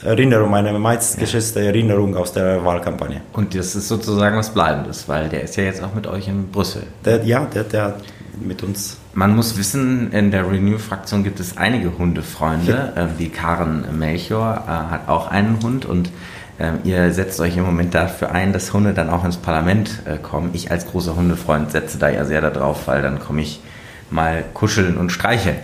Erinnerung, 0.03 0.49
meine 0.49 0.77
meistgeschätzte 0.77 1.61
Erinnerung 1.61 2.15
aus 2.15 2.33
der 2.33 2.63
Wahlkampagne. 2.65 3.21
Und 3.33 3.53
das 3.55 3.75
ist 3.75 3.87
sozusagen 3.87 4.37
was 4.37 4.53
Bleibendes, 4.53 5.07
weil 5.07 5.29
der 5.29 5.43
ist 5.43 5.55
ja 5.57 5.63
jetzt 5.63 5.83
auch 5.83 5.93
mit 5.93 6.07
euch 6.07 6.27
in 6.27 6.49
Brüssel. 6.49 6.83
Der, 7.05 7.23
ja, 7.23 7.45
der, 7.45 7.63
der 7.63 7.83
hat 7.83 8.03
mit 8.39 8.63
uns 8.63 8.97
Man 9.13 9.35
muss 9.35 9.57
wissen, 9.57 10.11
in 10.11 10.31
der 10.31 10.49
Renew-Fraktion 10.49 11.23
gibt 11.23 11.39
es 11.39 11.57
einige 11.57 11.97
Hundefreunde. 11.97 12.93
Ähm, 12.95 13.09
die 13.19 13.29
Karen 13.29 13.85
Melchior 13.99 14.63
äh, 14.65 14.91
hat 14.91 15.07
auch 15.07 15.29
einen 15.29 15.61
Hund 15.61 15.85
und 15.85 16.09
ähm, 16.59 16.79
ihr 16.83 17.11
setzt 17.11 17.39
euch 17.39 17.57
im 17.57 17.63
Moment 17.63 17.93
dafür 17.93 18.31
ein, 18.31 18.53
dass 18.53 18.73
Hunde 18.73 18.93
dann 18.93 19.09
auch 19.09 19.25
ins 19.25 19.37
Parlament 19.37 20.01
äh, 20.05 20.17
kommen. 20.17 20.51
Ich 20.53 20.71
als 20.71 20.85
großer 20.87 21.15
Hundefreund 21.15 21.71
setze 21.71 21.97
da 21.97 22.09
ja 22.09 22.25
sehr 22.25 22.41
darauf, 22.41 22.87
weil 22.87 23.01
dann 23.01 23.19
komme 23.19 23.41
ich 23.41 23.61
mal 24.09 24.43
kuscheln 24.53 24.97
und 24.97 25.11
streicheln. 25.11 25.57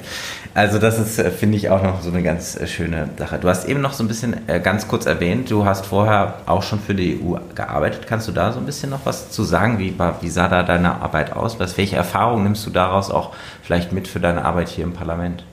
Also 0.57 0.79
das 0.79 0.97
ist, 0.97 1.19
äh, 1.19 1.29
finde 1.29 1.55
ich, 1.55 1.69
auch 1.69 1.83
noch 1.83 2.01
so 2.01 2.09
eine 2.09 2.23
ganz 2.23 2.55
äh, 2.55 2.65
schöne 2.65 3.09
Sache. 3.15 3.37
Du 3.37 3.47
hast 3.47 3.69
eben 3.69 3.79
noch 3.79 3.93
so 3.93 4.03
ein 4.03 4.07
bisschen 4.07 4.49
äh, 4.49 4.59
ganz 4.59 4.87
kurz 4.87 5.05
erwähnt, 5.05 5.51
du 5.51 5.65
hast 5.65 5.85
vorher 5.85 6.39
auch 6.47 6.63
schon 6.63 6.79
für 6.79 6.95
die 6.95 7.21
EU 7.21 7.37
gearbeitet. 7.53 8.07
Kannst 8.07 8.27
du 8.27 8.31
da 8.31 8.51
so 8.51 8.57
ein 8.57 8.65
bisschen 8.65 8.89
noch 8.89 9.01
was 9.03 9.29
zu 9.29 9.43
sagen? 9.43 9.77
Wie, 9.77 9.93
wie 10.21 10.29
sah 10.29 10.47
da 10.47 10.63
deine 10.63 10.99
Arbeit 10.99 11.33
aus? 11.33 11.59
Was, 11.59 11.77
welche 11.77 11.95
Erfahrungen 11.95 12.43
nimmst 12.43 12.65
du 12.65 12.71
daraus 12.71 13.11
auch 13.11 13.35
vielleicht 13.61 13.91
mit 13.91 14.07
für 14.07 14.19
deine 14.19 14.45
Arbeit 14.45 14.69
hier 14.69 14.83
im 14.83 14.93
Parlament? 14.93 15.43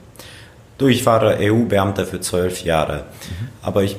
Du, 0.79 0.87
ich 0.87 1.05
war 1.05 1.23
EU-Beamter 1.39 2.07
für 2.07 2.21
zwölf 2.21 2.65
Jahre, 2.65 3.05
aber 3.61 3.83
ich, 3.83 3.99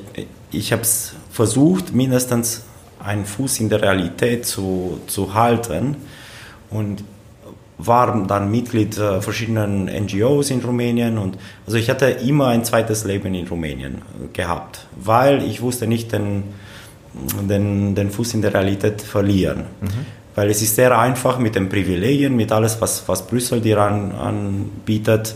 ich 0.49 0.71
habe 0.71 0.81
es 0.81 1.13
versucht, 1.29 1.93
mindestens 1.93 2.63
einen 2.97 3.27
Fuß 3.27 3.59
in 3.59 3.69
der 3.69 3.83
Realität 3.83 4.47
zu, 4.47 4.99
zu 5.05 5.35
halten 5.35 5.97
und 6.71 7.03
war 7.77 8.25
dann 8.27 8.51
Mitglied 8.51 8.97
äh, 8.97 9.21
verschiedenen 9.21 9.85
NGOs 9.85 10.49
in 10.49 10.61
Rumänien 10.61 11.17
und 11.17 11.37
also 11.65 11.77
ich 11.77 11.89
hatte 11.89 12.05
immer 12.05 12.47
ein 12.47 12.63
zweites 12.63 13.03
Leben 13.03 13.33
in 13.33 13.47
Rumänien 13.47 13.95
äh, 13.95 14.27
gehabt, 14.33 14.87
weil 14.95 15.43
ich 15.43 15.61
wusste 15.61 15.87
nicht 15.87 16.11
den, 16.11 16.43
den, 17.49 17.95
den 17.95 18.11
Fuß 18.11 18.35
in 18.35 18.41
der 18.41 18.53
Realität 18.53 19.01
verlieren. 19.01 19.65
Weil 20.35 20.49
es 20.49 20.61
ist 20.61 20.75
sehr 20.75 20.97
einfach 20.97 21.39
mit 21.39 21.55
den 21.55 21.69
Privilegien, 21.69 22.35
mit 22.35 22.51
alles, 22.51 22.81
was, 22.81 23.07
was 23.07 23.25
Brüssel 23.25 23.61
dir 23.61 23.77
an, 23.77 24.11
anbietet, 24.11 25.33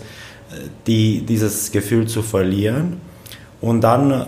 die, 0.88 1.22
dieses 1.22 1.72
Gefühl 1.72 2.08
zu 2.08 2.22
verlieren 2.22 3.00
und 3.62 3.81
dann 3.81 4.27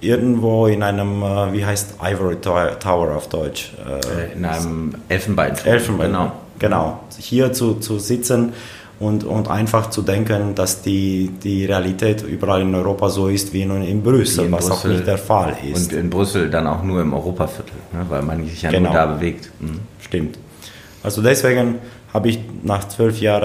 irgendwo 0.00 0.66
in 0.66 0.82
einem, 0.82 1.22
äh, 1.22 1.52
wie 1.52 1.64
heißt 1.64 1.94
Ivory 2.02 2.36
Tower 2.36 3.16
auf 3.16 3.28
Deutsch? 3.28 3.72
In 4.34 4.44
einem 4.44 4.94
Elfenbeinturm. 5.08 5.66
Elfenbein. 5.66 6.06
Genau. 6.08 6.32
Genau. 6.62 7.00
Hier 7.18 7.52
zu, 7.52 7.74
zu 7.74 7.98
sitzen 7.98 8.52
und, 9.00 9.24
und 9.24 9.48
einfach 9.48 9.90
zu 9.90 10.00
denken, 10.02 10.54
dass 10.54 10.80
die, 10.82 11.30
die 11.42 11.64
Realität 11.66 12.22
überall 12.22 12.62
in 12.62 12.74
Europa 12.74 13.10
so 13.10 13.28
ist 13.28 13.52
wie 13.52 13.62
in, 13.62 13.82
in 13.82 14.02
Brüssel, 14.02 14.44
Wie 14.44 14.46
in 14.46 14.52
was 14.52 14.70
auch 14.70 14.80
Brüssel. 14.80 14.92
nicht 14.94 15.06
der 15.06 15.18
Fall 15.18 15.56
ist. 15.70 15.92
Und 15.92 15.98
in 15.98 16.08
Brüssel 16.08 16.48
dann 16.50 16.66
auch 16.68 16.82
nur 16.82 17.00
im 17.00 17.12
Europaviertel, 17.12 17.74
ne, 17.92 18.06
weil 18.08 18.22
man 18.22 18.44
sich 18.46 18.62
ja 18.62 18.70
Genau. 18.70 18.90
nur 18.90 18.98
da 18.98 19.06
bewegt. 19.06 19.50
Mhm. 19.60 19.80
Stimmt. 20.00 20.38
Also 21.02 21.20
deswegen 21.20 21.76
habe 22.14 22.28
ich 22.28 22.38
nach 22.62 22.86
zwölf 22.88 23.20
Jahren 23.20 23.42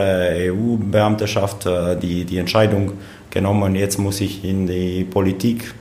EU-Beamteschaft 0.51 1.65
äh, 1.65 1.95
die, 1.97 2.23
die 2.25 2.37
Entscheidung 2.37 2.93
genommen, 3.31 3.75
jetzt 3.75 3.97
muss 3.97 4.21
ich 4.21 4.43
in 4.43 4.67
die 4.67 5.03
Politik 5.05 5.73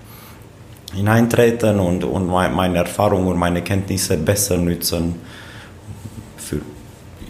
hineintreten 0.95 1.81
und, 1.81 2.05
und 2.05 2.27
mei- 2.29 2.49
meine 2.49 2.79
Erfahrung 2.79 3.27
und 3.27 3.37
meine 3.39 3.63
Kenntnisse 3.63 4.17
besser 4.17 4.57
nutzen 4.57 5.17
für, 5.17 5.17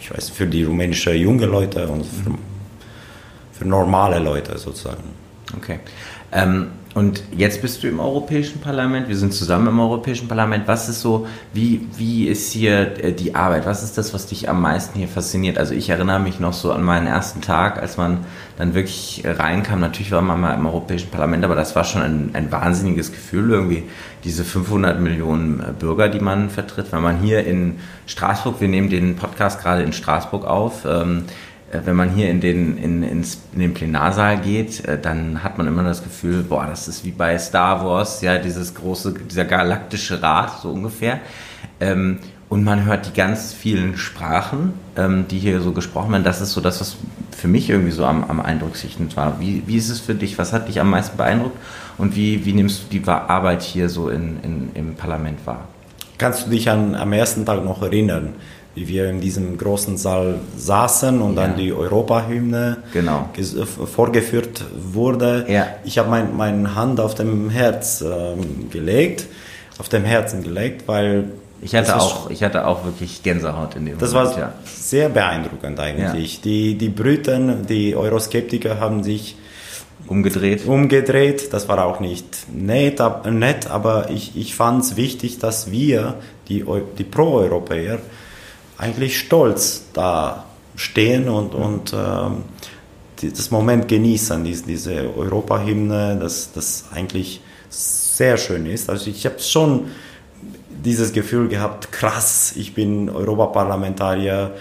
ich 0.06 0.16
weiß, 0.16 0.30
für 0.30 0.46
die 0.46 0.62
rumänische 0.62 1.12
junge 1.12 1.46
Leute 1.46 1.88
und 1.88 2.04
für, 2.04 2.30
für 3.52 3.64
normale 3.66 4.20
Leute 4.20 4.56
sozusagen. 4.56 5.02
Okay. 5.56 5.80
Ähm, 6.30 6.68
und 6.96 7.22
jetzt 7.36 7.60
bist 7.60 7.82
du 7.82 7.88
im 7.88 8.00
Europäischen 8.00 8.62
Parlament, 8.62 9.06
wir 9.06 9.18
sind 9.18 9.34
zusammen 9.34 9.66
im 9.66 9.78
Europäischen 9.78 10.28
Parlament. 10.28 10.66
Was 10.66 10.88
ist 10.88 11.02
so, 11.02 11.26
wie, 11.52 11.86
wie 11.98 12.26
ist 12.26 12.52
hier 12.52 13.04
äh, 13.04 13.12
die 13.12 13.34
Arbeit? 13.34 13.66
Was 13.66 13.82
ist 13.82 13.98
das, 13.98 14.14
was 14.14 14.24
dich 14.24 14.48
am 14.48 14.62
meisten 14.62 14.98
hier 14.98 15.06
fasziniert? 15.06 15.58
Also 15.58 15.74
ich 15.74 15.90
erinnere 15.90 16.20
mich 16.20 16.40
noch 16.40 16.54
so 16.54 16.72
an 16.72 16.82
meinen 16.82 17.06
ersten 17.06 17.42
Tag, 17.42 17.82
als 17.82 17.98
man 17.98 18.24
dann 18.56 18.74
wirklich 18.74 19.22
reinkam. 19.26 19.80
Natürlich 19.80 20.10
war 20.10 20.22
man 20.22 20.40
mal 20.40 20.54
im 20.54 20.64
Europäischen 20.64 21.10
Parlament, 21.10 21.44
aber 21.44 21.54
das 21.54 21.76
war 21.76 21.84
schon 21.84 22.00
ein, 22.00 22.30
ein 22.32 22.50
wahnsinniges 22.50 23.12
Gefühl, 23.12 23.50
irgendwie 23.50 23.82
diese 24.24 24.42
500 24.42 24.98
Millionen 24.98 25.60
äh, 25.60 25.72
Bürger, 25.78 26.08
die 26.08 26.20
man 26.20 26.48
vertritt. 26.48 26.92
Wenn 26.92 27.02
man 27.02 27.18
hier 27.20 27.44
in 27.44 27.78
Straßburg, 28.06 28.58
wir 28.62 28.68
nehmen 28.68 28.88
den 28.88 29.16
Podcast 29.16 29.60
gerade 29.60 29.82
in 29.82 29.92
Straßburg 29.92 30.46
auf, 30.46 30.86
ähm, 30.86 31.24
äh, 31.26 31.32
wenn 31.72 31.96
man 31.96 32.10
hier 32.10 32.30
in 32.30 32.40
den, 32.40 32.78
in, 32.78 33.02
ins, 33.02 33.40
in 33.52 33.60
den 33.60 33.74
Plenarsaal 33.74 34.38
geht, 34.38 34.84
äh, 34.84 34.98
dann 35.00 35.42
hat 35.42 35.58
man 35.58 35.66
immer 35.66 35.82
das 35.82 36.02
Gefühl, 36.02 36.42
boah, 36.42 36.66
das 36.66 36.88
ist 36.88 37.04
wie 37.04 37.10
bei 37.10 37.38
Star 37.38 37.84
Wars, 37.84 38.22
ja, 38.22 38.38
dieses 38.38 38.74
große, 38.74 39.14
dieser 39.28 39.44
galaktische 39.44 40.22
Rat, 40.22 40.60
so 40.62 40.70
ungefähr. 40.70 41.20
Ähm, 41.80 42.18
und 42.48 42.62
man 42.62 42.84
hört 42.84 43.06
die 43.06 43.12
ganz 43.12 43.52
vielen 43.52 43.96
Sprachen, 43.96 44.74
ähm, 44.96 45.26
die 45.28 45.38
hier 45.38 45.60
so 45.60 45.72
gesprochen 45.72 46.12
werden. 46.12 46.22
Das 46.22 46.40
ist 46.40 46.52
so 46.52 46.60
das, 46.60 46.80
was 46.80 46.96
für 47.36 47.48
mich 47.48 47.68
irgendwie 47.68 47.90
so 47.90 48.04
am, 48.04 48.22
am 48.24 48.40
eindrucksrichtend 48.40 49.16
war. 49.16 49.40
Wie, 49.40 49.64
wie 49.66 49.76
ist 49.76 49.90
es 49.90 49.98
für 49.98 50.14
dich? 50.14 50.38
Was 50.38 50.52
hat 50.52 50.68
dich 50.68 50.80
am 50.80 50.90
meisten 50.90 51.16
beeindruckt? 51.16 51.56
Und 51.98 52.14
wie, 52.14 52.44
wie 52.44 52.52
nimmst 52.52 52.84
du 52.84 52.98
die 52.98 53.08
Arbeit 53.08 53.62
hier 53.62 53.88
so 53.88 54.08
in, 54.10 54.38
in, 54.42 54.70
im 54.74 54.94
Parlament 54.94 55.44
wahr? 55.44 55.66
Kannst 56.18 56.46
du 56.46 56.50
dich 56.50 56.70
an, 56.70 56.94
am 56.94 57.12
ersten 57.12 57.44
Tag 57.44 57.64
noch 57.64 57.82
erinnern, 57.82 58.34
wie 58.76 58.86
wir 58.88 59.08
in 59.10 59.20
diesem 59.20 59.56
großen 59.58 59.96
Saal 59.96 60.38
saßen 60.56 61.20
und 61.22 61.34
Ja. 61.34 61.46
dann 61.46 61.56
die 61.56 61.72
Europahymne 61.72 62.76
Genau. 62.92 63.28
äh, 63.36 63.42
vorgeführt 63.64 64.62
wurde? 64.92 65.46
Ja. 65.48 65.66
Ich 65.84 65.98
habe 65.98 66.10
mein, 66.10 66.36
meine 66.36 66.74
Hand 66.76 67.00
auf 67.00 67.14
dem 67.16 67.50
Herz 67.50 68.02
ähm, 68.06 68.70
gelegt, 68.70 69.26
auf 69.78 69.88
dem 69.88 70.04
Herzen 70.04 70.42
gelegt, 70.44 70.86
weil 70.86 71.24
Ich 71.62 71.74
hatte, 71.74 71.96
auch, 71.98 72.28
ich 72.30 72.42
hatte 72.42 72.66
auch 72.66 72.84
wirklich 72.84 73.22
Gänsehaut 73.22 73.76
in 73.76 73.86
dem 73.86 73.96
das 73.98 74.12
Moment, 74.12 74.32
war 74.34 74.38
ja. 74.38 74.52
sehr 74.66 75.08
beeindruckend 75.08 75.80
eigentlich. 75.80 76.42
Die, 76.42 76.76
die 76.76 76.90
Briten, 76.90 77.66
die 77.66 77.96
Euroskeptiker 77.96 78.78
haben 78.78 79.02
sich 79.02 79.36
Umgedreht. 80.06 80.66
umgedreht. 80.66 81.52
Das 81.54 81.66
war 81.68 81.82
auch 81.84 81.98
nicht 82.00 82.26
nett, 82.54 83.00
ab- 83.00 83.26
nett 83.28 83.68
aber 83.70 84.10
ich, 84.10 84.36
ich 84.36 84.54
fand 84.54 84.84
es 84.84 84.96
wichtig, 84.96 85.38
dass 85.38 85.70
wir, 85.70 86.14
die, 86.48 86.64
die 86.98 87.04
Pro-Europäer, 87.04 87.98
eigentlich 88.78 89.18
stolz 89.18 89.84
da 89.92 90.44
stehen 90.76 91.28
und, 91.28 91.54
und 91.54 91.92
ähm, 91.92 92.44
die, 93.20 93.32
das 93.32 93.50
Moment 93.50 93.88
genießen, 93.88 94.44
diese, 94.44 94.64
diese 94.64 95.16
Europahymne, 95.16 96.18
das, 96.20 96.52
das 96.52 96.84
eigentlich 96.92 97.40
sehr 97.70 98.36
schön 98.36 98.66
ist. 98.66 98.90
Also 98.90 99.10
ich 99.10 99.24
habe 99.24 99.38
schon 99.38 99.86
dieses 100.84 101.12
Gefühl 101.12 101.48
gehabt, 101.48 101.90
krass, 101.92 102.52
ich 102.56 102.74
bin 102.74 103.08
Europaparlamentarier, 103.08 104.52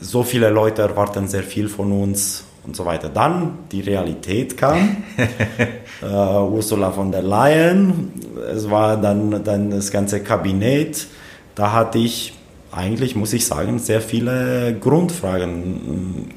so 0.00 0.22
viele 0.22 0.50
Leute 0.50 0.82
erwarten 0.82 1.28
sehr 1.28 1.42
viel 1.42 1.68
von 1.68 1.92
uns 1.92 2.44
und 2.66 2.74
so 2.74 2.84
weiter. 2.84 3.08
Dann 3.08 3.58
die 3.70 3.80
Realität 3.80 4.56
kam, 4.56 5.04
äh, 6.02 6.06
Ursula 6.06 6.90
von 6.90 7.12
der 7.12 7.22
Leyen, 7.22 8.12
es 8.54 8.68
war 8.70 8.96
dann, 8.96 9.44
dann 9.44 9.70
das 9.70 9.90
ganze 9.90 10.22
Kabinett, 10.22 11.06
da 11.54 11.72
hatte 11.72 11.98
ich 11.98 12.34
eigentlich, 12.74 13.16
muss 13.16 13.32
ich 13.32 13.46
sagen, 13.46 13.78
sehr 13.78 14.00
viele 14.00 14.76
Grundfragen. 14.78 16.30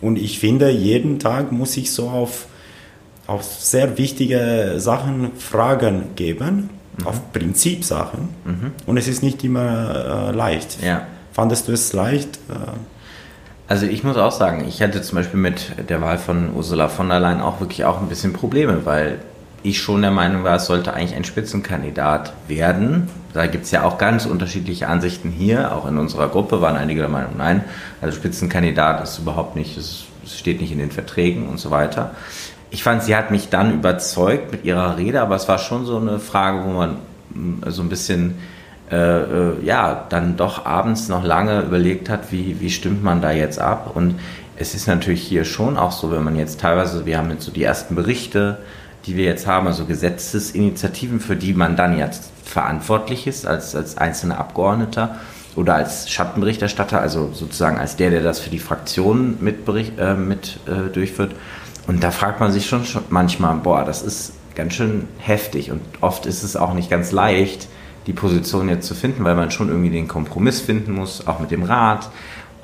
Und 0.00 0.16
ich 0.16 0.38
finde, 0.38 0.70
jeden 0.70 1.18
Tag 1.18 1.52
muss 1.52 1.76
ich 1.76 1.92
so 1.92 2.08
auf, 2.08 2.46
auf 3.26 3.44
sehr 3.44 3.98
wichtige 3.98 4.74
Sachen 4.78 5.32
Fragen 5.36 6.14
geben, 6.16 6.70
mhm. 6.98 7.06
auf 7.06 7.32
Prinzipsachen. 7.32 8.28
Mhm. 8.44 8.72
Und 8.86 8.96
es 8.96 9.08
ist 9.08 9.22
nicht 9.22 9.44
immer 9.44 10.30
äh, 10.30 10.36
leicht. 10.36 10.82
Ja. 10.82 11.06
Fandest 11.32 11.68
du 11.68 11.72
es 11.72 11.92
leicht? 11.92 12.38
Äh, 12.48 12.54
also 13.68 13.86
ich 13.86 14.02
muss 14.02 14.16
auch 14.16 14.32
sagen, 14.32 14.64
ich 14.66 14.82
hatte 14.82 15.00
zum 15.02 15.16
Beispiel 15.16 15.38
mit 15.38 15.72
der 15.88 16.00
Wahl 16.00 16.18
von 16.18 16.54
Ursula 16.54 16.88
von 16.88 17.08
der 17.08 17.20
Leyen 17.20 17.40
auch 17.40 17.60
wirklich 17.60 17.84
auch 17.84 18.00
ein 18.00 18.08
bisschen 18.08 18.32
Probleme, 18.32 18.84
weil 18.84 19.20
ich 19.62 19.80
schon 19.80 20.02
der 20.02 20.10
Meinung 20.10 20.44
war, 20.44 20.56
es 20.56 20.66
sollte 20.66 20.94
eigentlich 20.94 21.14
ein 21.14 21.24
Spitzenkandidat 21.24 22.32
werden. 22.48 23.08
Da 23.32 23.46
gibt 23.46 23.64
es 23.64 23.70
ja 23.70 23.84
auch 23.84 23.98
ganz 23.98 24.26
unterschiedliche 24.26 24.88
Ansichten 24.88 25.30
hier. 25.30 25.74
Auch 25.74 25.86
in 25.86 25.98
unserer 25.98 26.28
Gruppe 26.28 26.60
waren 26.60 26.76
einige 26.76 27.00
der 27.00 27.10
Meinung, 27.10 27.32
nein, 27.36 27.64
also 28.00 28.16
Spitzenkandidat 28.16 29.02
ist 29.02 29.18
überhaupt 29.18 29.56
nicht, 29.56 29.76
es 29.76 30.06
steht 30.26 30.60
nicht 30.60 30.72
in 30.72 30.78
den 30.78 30.90
Verträgen 30.90 31.48
und 31.48 31.58
so 31.58 31.70
weiter. 31.70 32.12
Ich 32.70 32.82
fand, 32.82 33.02
sie 33.02 33.16
hat 33.16 33.30
mich 33.30 33.48
dann 33.48 33.74
überzeugt 33.74 34.52
mit 34.52 34.64
ihrer 34.64 34.96
Rede, 34.96 35.20
aber 35.20 35.36
es 35.36 35.48
war 35.48 35.58
schon 35.58 35.84
so 35.86 35.98
eine 35.98 36.20
Frage, 36.20 36.64
wo 36.64 36.70
man 36.70 36.96
mm, 37.34 37.68
so 37.68 37.82
ein 37.82 37.88
bisschen 37.88 38.36
äh, 38.90 38.96
äh, 38.96 39.64
ja, 39.64 40.06
dann 40.08 40.36
doch 40.36 40.66
abends 40.66 41.08
noch 41.08 41.24
lange 41.24 41.60
überlegt 41.62 42.08
hat, 42.08 42.32
wie, 42.32 42.60
wie 42.60 42.70
stimmt 42.70 43.04
man 43.04 43.20
da 43.20 43.30
jetzt 43.30 43.58
ab. 43.58 43.92
Und 43.94 44.16
es 44.56 44.74
ist 44.74 44.86
natürlich 44.88 45.22
hier 45.22 45.44
schon 45.44 45.76
auch 45.76 45.92
so, 45.92 46.10
wenn 46.10 46.24
man 46.24 46.36
jetzt 46.36 46.60
teilweise, 46.60 47.06
wir 47.06 47.18
haben 47.18 47.30
jetzt 47.30 47.44
so 47.44 47.52
die 47.52 47.62
ersten 47.62 47.94
Berichte, 47.94 48.58
die 49.06 49.16
wir 49.16 49.24
jetzt 49.24 49.46
haben, 49.46 49.66
also 49.66 49.84
Gesetzesinitiativen, 49.84 51.20
für 51.20 51.36
die 51.36 51.54
man 51.54 51.76
dann 51.76 51.98
jetzt 51.98 52.30
verantwortlich 52.44 53.26
ist 53.26 53.46
als, 53.46 53.74
als 53.74 53.96
einzelner 53.96 54.38
Abgeordneter 54.38 55.16
oder 55.56 55.74
als 55.74 56.10
Schattenberichterstatter, 56.10 57.00
also 57.00 57.30
sozusagen 57.32 57.78
als 57.78 57.96
der, 57.96 58.10
der 58.10 58.22
das 58.22 58.40
für 58.40 58.50
die 58.50 58.58
Fraktion 58.58 59.38
mit, 59.40 59.66
äh, 59.98 60.14
mit 60.14 60.60
äh, 60.66 60.90
durchführt. 60.92 61.34
Und 61.86 62.02
da 62.02 62.10
fragt 62.10 62.40
man 62.40 62.52
sich 62.52 62.66
schon, 62.66 62.84
schon 62.84 63.04
manchmal, 63.10 63.56
boah, 63.56 63.84
das 63.84 64.02
ist 64.02 64.34
ganz 64.54 64.74
schön 64.74 65.08
heftig 65.18 65.70
und 65.70 65.80
oft 66.00 66.26
ist 66.26 66.42
es 66.42 66.56
auch 66.56 66.74
nicht 66.74 66.90
ganz 66.90 67.12
leicht, 67.12 67.68
die 68.06 68.12
Position 68.12 68.68
jetzt 68.68 68.86
zu 68.86 68.94
finden, 68.94 69.24
weil 69.24 69.34
man 69.34 69.50
schon 69.50 69.68
irgendwie 69.68 69.90
den 69.90 70.08
Kompromiss 70.08 70.60
finden 70.60 70.92
muss, 70.92 71.26
auch 71.26 71.38
mit 71.40 71.50
dem 71.50 71.62
Rat, 71.62 72.10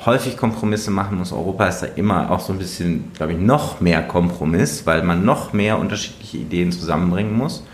häufig 0.07 0.37
Kompromisse 0.37 0.91
machen 0.91 1.19
muss. 1.19 1.33
Europa 1.33 1.67
ist 1.67 1.81
da 1.83 1.87
immer 1.97 2.31
auch 2.31 2.41
so 2.41 2.53
ein 2.53 2.59
bisschen, 2.59 3.13
glaube 3.15 3.33
ich, 3.33 3.39
noch 3.39 3.81
mehr 3.81 4.03
Kompromiss, 4.03 4.87
weil 4.87 5.03
man 5.03 5.25
noch 5.25 5.53
mehr 5.53 5.79
unterschiedliche 5.79 6.39
Ideen 6.39 6.73
zusammenbringen 6.73 7.37
muss. 7.37 7.65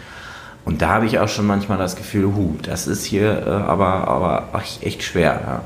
Und 0.65 0.81
da 0.81 0.89
habe 0.89 1.07
ich 1.07 1.19
auch 1.19 1.29
schon 1.29 1.47
manchmal 1.47 1.79
das 1.79 1.97
Gefühl, 1.97 2.35
hu, 2.35 2.55
das 2.63 2.87
ist 2.87 3.05
hier 3.05 3.47
äh, 3.47 3.51
aber, 3.51 4.09
aber 4.09 4.63
echt 4.81 5.03
schwer. 5.03 5.41
Ja. 5.47 5.63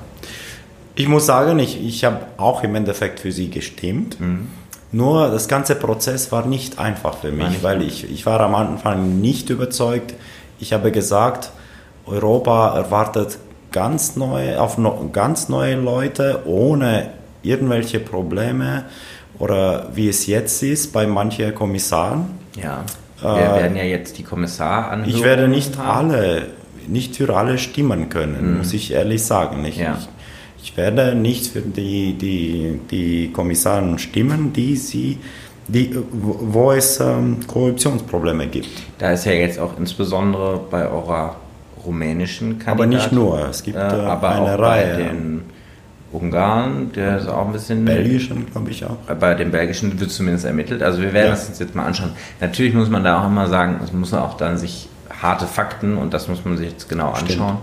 Ich 0.95 1.09
muss 1.09 1.27
sagen, 1.27 1.59
ich, 1.59 1.85
ich 1.85 2.05
habe 2.05 2.21
auch 2.39 2.63
im 2.63 2.75
Endeffekt 2.75 3.21
für 3.21 3.31
sie 3.31 3.51
gestimmt. 3.51 4.19
Mhm. 4.19 4.49
Nur 4.93 5.29
das 5.29 5.49
ganze 5.49 5.75
Prozess 5.75 6.33
war 6.33 6.47
nicht 6.47 6.79
einfach 6.79 7.19
für 7.19 7.31
mich, 7.33 7.63
weil 7.63 7.83
ich, 7.83 8.11
ich 8.11 8.25
war 8.25 8.41
am 8.41 8.55
Anfang 8.55 9.21
nicht 9.21 9.51
überzeugt. 9.51 10.15
Ich 10.59 10.73
habe 10.73 10.91
gesagt, 10.91 11.51
Europa 12.07 12.75
erwartet 12.75 13.39
ganz 13.77 14.17
neue, 14.17 14.59
auf 14.59 14.79
no, 14.79 15.11
ganz 15.13 15.51
neue 15.51 15.77
Leute 15.77 16.45
ohne 16.47 17.11
irgendwelche 17.43 18.01
Probleme 18.01 18.87
oder 19.39 19.91
wie 19.93 20.09
es 20.09 20.27
jetzt 20.27 20.63
ist 20.63 20.95
bei 20.95 21.07
manchen 21.07 21.55
Kommissaren. 21.55 22.25
Ja, 22.59 22.85
wir 23.21 23.31
äh, 23.31 23.61
werden 23.61 23.77
ja 23.77 23.83
jetzt 23.85 24.17
die 24.17 24.23
Kommissare 24.23 25.05
Ich 25.05 25.23
werde 25.23 25.47
nicht 25.47 25.77
haben. 25.77 26.11
alle, 26.11 26.47
nicht 26.89 27.17
für 27.17 27.37
alle 27.37 27.59
stimmen 27.59 28.09
können, 28.09 28.53
mhm. 28.53 28.59
muss 28.59 28.73
ich 28.73 28.95
ehrlich 28.95 29.23
sagen. 29.23 29.63
Ich, 29.67 29.77
ja. 29.77 29.99
ich, 30.57 30.71
ich, 30.71 30.77
werde 30.79 31.15
nicht 31.15 31.49
für 31.49 31.61
die, 31.61 32.15
die, 32.15 32.81
die 32.91 33.31
Kommissaren 33.31 33.99
stimmen, 33.99 34.55
die 34.55 34.77
sie 34.77 35.19
die, 35.69 35.95
wo 36.13 36.73
es 36.73 36.99
ähm, 36.99 37.41
Korruptionsprobleme 37.47 38.47
gibt. 38.47 38.71
Da 38.97 39.13
ist 39.13 39.27
ja 39.27 39.33
jetzt 39.33 39.59
auch 39.59 39.77
insbesondere 39.79 40.61
bei 40.71 40.89
eurer 40.89 41.37
rumänischen 41.87 42.59
Kandidaten. 42.59 42.71
Aber 42.71 42.87
nicht 42.87 43.13
nur, 43.13 43.49
es 43.49 43.63
gibt 43.63 43.77
äh, 43.77 43.81
aber 43.81 44.31
eine 44.31 44.55
auch 44.55 44.59
Reihe. 44.59 44.97
Bei 44.97 45.03
den 45.03 45.43
Ungarn, 46.13 46.93
der 46.95 47.19
ist 47.19 47.29
auch 47.29 47.47
ein 47.47 47.53
bisschen. 47.53 47.85
Belgischen, 47.85 48.51
glaube 48.51 48.71
ich 48.71 48.85
auch. 48.85 48.97
Bei 49.19 49.35
den 49.35 49.51
belgischen 49.51 49.99
wird 49.99 50.11
zumindest 50.11 50.45
ermittelt. 50.45 50.83
Also 50.83 51.01
wir 51.01 51.13
werden 51.13 51.27
ja. 51.27 51.31
das 51.33 51.49
uns 51.49 51.59
jetzt 51.59 51.75
mal 51.75 51.85
anschauen. 51.85 52.13
Natürlich 52.41 52.75
muss 52.75 52.89
man 52.89 53.05
da 53.05 53.23
auch 53.23 53.27
immer 53.27 53.49
sagen, 53.49 53.81
es 53.85 53.93
muss 53.93 54.15
auch 54.15 54.37
dann 54.37 54.57
sich 54.57 54.89
harte 55.23 55.47
Fakten 55.47 55.97
und 55.97 56.15
das 56.15 56.29
muss 56.29 56.45
man 56.45 56.57
sich 56.57 56.71
jetzt 56.71 56.89
genau 56.89 57.11
anschauen. 57.11 57.59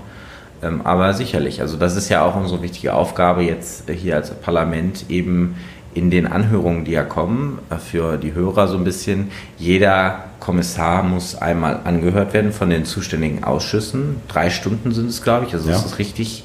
Ähm, 0.61 0.81
aber 0.83 1.13
sicherlich, 1.13 1.61
also 1.61 1.77
das 1.77 1.95
ist 1.95 2.09
ja 2.09 2.23
auch 2.23 2.35
unsere 2.35 2.61
wichtige 2.61 2.93
Aufgabe 2.93 3.43
jetzt 3.43 3.89
hier 3.89 4.15
als 4.15 4.31
Parlament 4.31 5.05
eben 5.09 5.55
in 5.93 6.09
den 6.09 6.27
Anhörungen, 6.27 6.85
die 6.85 6.91
ja 6.91 7.03
kommen, 7.03 7.59
äh, 7.69 7.77
für 7.77 8.17
die 8.17 8.33
Hörer 8.33 8.67
so 8.67 8.77
ein 8.77 8.83
bisschen, 8.83 9.31
jeder 9.57 10.25
Kommissar 10.39 11.03
muss 11.03 11.35
einmal 11.35 11.79
angehört 11.83 12.33
werden 12.33 12.51
von 12.51 12.69
den 12.69 12.85
zuständigen 12.85 13.43
Ausschüssen. 13.43 14.17
Drei 14.27 14.49
Stunden 14.49 14.91
sind 14.91 15.09
es, 15.09 15.21
glaube 15.21 15.45
ich. 15.47 15.53
Also 15.53 15.69
ja. 15.69 15.75
es 15.75 15.85
ist 15.85 15.99
richtig 15.99 16.43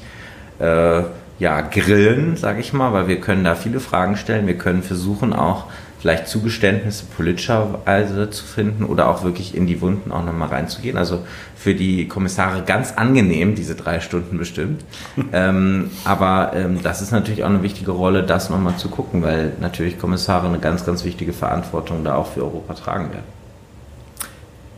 äh, 0.59 1.01
ja, 1.39 1.61
grillen, 1.61 2.35
sage 2.35 2.59
ich 2.59 2.73
mal, 2.73 2.93
weil 2.93 3.07
wir 3.07 3.19
können 3.19 3.43
da 3.43 3.55
viele 3.55 3.79
Fragen 3.79 4.17
stellen. 4.17 4.47
Wir 4.47 4.57
können 4.57 4.83
versuchen 4.83 5.33
auch 5.33 5.65
vielleicht 5.99 6.27
Zugeständnisse 6.27 7.05
politischerweise 7.15 8.29
zu 8.29 8.45
finden 8.45 8.85
oder 8.85 9.09
auch 9.09 9.23
wirklich 9.23 9.55
in 9.55 9.67
die 9.67 9.81
Wunden 9.81 10.11
auch 10.11 10.23
nochmal 10.23 10.47
reinzugehen. 10.47 10.97
Also 10.97 11.23
für 11.55 11.75
die 11.75 12.07
Kommissare 12.07 12.63
ganz 12.65 12.93
angenehm, 12.93 13.53
diese 13.53 13.75
drei 13.75 13.99
Stunden 13.99 14.37
bestimmt. 14.37 14.83
ähm, 15.33 15.91
aber 16.05 16.53
ähm, 16.55 16.79
das 16.81 17.01
ist 17.01 17.11
natürlich 17.11 17.43
auch 17.43 17.49
eine 17.49 17.63
wichtige 17.63 17.91
Rolle, 17.91 18.23
das 18.23 18.49
nochmal 18.49 18.77
zu 18.77 18.89
gucken, 18.89 19.21
weil 19.21 19.53
natürlich 19.59 19.99
Kommissare 19.99 20.47
eine 20.47 20.59
ganz, 20.59 20.85
ganz 20.85 21.03
wichtige 21.03 21.33
Verantwortung 21.33 22.03
da 22.03 22.15
auch 22.15 22.27
für 22.27 22.43
Europa 22.43 22.73
tragen 22.75 23.11
werden. 23.11 23.39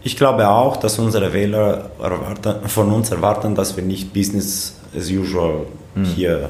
Ich 0.03 0.17
glaube 0.17 0.47
auch, 0.47 0.77
dass 0.77 0.97
unsere 0.97 1.31
Wähler 1.33 1.91
erwarten, 2.01 2.67
von 2.67 2.91
uns 2.91 3.11
erwarten, 3.11 3.53
dass 3.53 3.77
wir 3.77 3.83
nicht 3.83 4.11
Business 4.11 4.79
as 4.97 5.11
usual 5.11 5.67
hm. 5.93 6.03
hier 6.03 6.31
äh, 6.39 6.47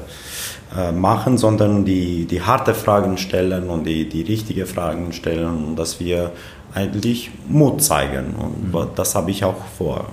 machen, 0.92 1.38
sondern 1.38 1.84
die, 1.84 2.24
die 2.24 2.42
harte 2.42 2.74
Fragen 2.74 3.18
stellen 3.18 3.68
und 3.68 3.84
die, 3.84 4.08
die 4.08 4.22
richtige 4.22 4.66
Fragen 4.66 5.12
stellen 5.12 5.46
und 5.46 5.76
dass 5.76 6.00
wir 6.00 6.32
eigentlich 6.74 7.30
Mut 7.48 7.82
zeigen. 7.82 8.34
Und 8.34 8.72
mhm. 8.72 8.88
das 8.94 9.14
habe 9.14 9.30
ich 9.30 9.44
auch 9.44 9.64
vor. 9.76 10.06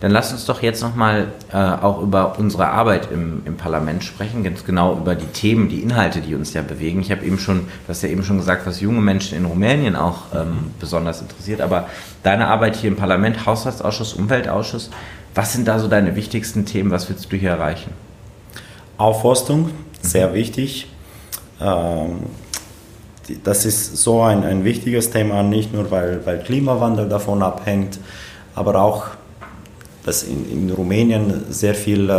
Dann 0.00 0.12
lass 0.12 0.30
uns 0.30 0.46
doch 0.46 0.62
jetzt 0.62 0.80
nochmal 0.80 1.26
äh, 1.52 1.56
auch 1.56 2.00
über 2.00 2.38
unsere 2.38 2.68
Arbeit 2.68 3.10
im, 3.10 3.42
im 3.44 3.56
Parlament 3.56 4.04
sprechen, 4.04 4.44
ganz 4.44 4.64
genau 4.64 4.96
über 4.96 5.16
die 5.16 5.26
Themen, 5.26 5.68
die 5.68 5.80
Inhalte, 5.80 6.20
die 6.20 6.36
uns 6.36 6.54
ja 6.54 6.62
bewegen. 6.62 7.00
Ich 7.00 7.10
habe 7.10 7.24
eben 7.24 7.38
schon, 7.38 7.62
du 7.62 7.88
hast 7.88 8.02
ja 8.02 8.08
eben 8.08 8.22
schon 8.22 8.38
gesagt, 8.38 8.64
was 8.64 8.80
junge 8.80 9.00
Menschen 9.00 9.36
in 9.36 9.44
Rumänien 9.44 9.96
auch 9.96 10.26
ähm, 10.32 10.70
besonders 10.78 11.20
interessiert, 11.20 11.60
aber 11.60 11.88
deine 12.22 12.46
Arbeit 12.46 12.76
hier 12.76 12.90
im 12.90 12.96
Parlament, 12.96 13.44
Haushaltsausschuss, 13.44 14.12
Umweltausschuss, 14.12 14.90
was 15.34 15.52
sind 15.52 15.66
da 15.66 15.80
so 15.80 15.88
deine 15.88 16.14
wichtigsten 16.14 16.64
Themen, 16.64 16.92
was 16.92 17.08
willst 17.08 17.32
du 17.32 17.36
hier 17.36 17.50
erreichen? 17.50 17.90
Aufforstung, 18.98 19.70
sehr 20.02 20.28
mhm. 20.28 20.34
wichtig. 20.34 20.88
Ähm, 21.60 22.24
das 23.44 23.64
ist 23.64 23.98
so 23.98 24.22
ein, 24.22 24.42
ein 24.44 24.64
wichtiges 24.64 25.10
Thema, 25.10 25.42
nicht 25.42 25.72
nur 25.72 25.90
weil, 25.90 26.24
weil 26.24 26.38
Klimawandel 26.40 27.08
davon 27.08 27.42
abhängt, 27.42 27.98
aber 28.54 28.80
auch, 28.80 29.06
dass 30.04 30.22
in, 30.22 30.50
in 30.50 30.70
Rumänien 30.70 31.44
sehr 31.50 31.74
viel, 31.74 32.08
äh, 32.08 32.14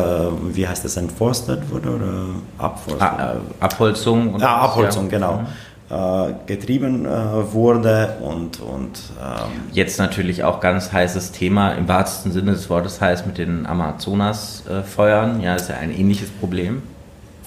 wie 0.53 0.67
heißt 0.67 0.85
das, 0.85 0.97
entforstet 0.97 1.69
wurde 1.71 1.89
oder 1.89 2.25
Abforstung? 2.57 3.01
Ah, 3.01 3.33
äh, 3.33 3.63
Abholzung. 3.63 4.33
Und 4.35 4.43
ah, 4.43 4.57
Abholzung, 4.57 5.05
ja. 5.05 5.09
genau. 5.09 5.33
Mhm. 5.37 5.47
Äh, 5.89 6.33
getrieben 6.45 7.07
äh, 7.07 7.09
wurde 7.51 8.17
und, 8.21 8.59
und 8.59 8.99
ähm 9.19 9.49
jetzt 9.71 9.97
natürlich 9.97 10.43
auch 10.43 10.59
ganz 10.59 10.91
heißes 10.91 11.31
Thema 11.31 11.71
im 11.71 11.87
wahrsten 11.87 12.31
Sinne 12.31 12.51
des 12.51 12.69
Wortes 12.69 13.01
heißt 13.01 13.25
mit 13.25 13.39
den 13.39 13.65
Amazonas-Feuern. 13.65 15.41
Ja, 15.41 15.53
das 15.53 15.63
ist 15.63 15.69
ja 15.69 15.77
ein 15.77 15.91
ähnliches 15.91 16.29
Problem. 16.29 16.83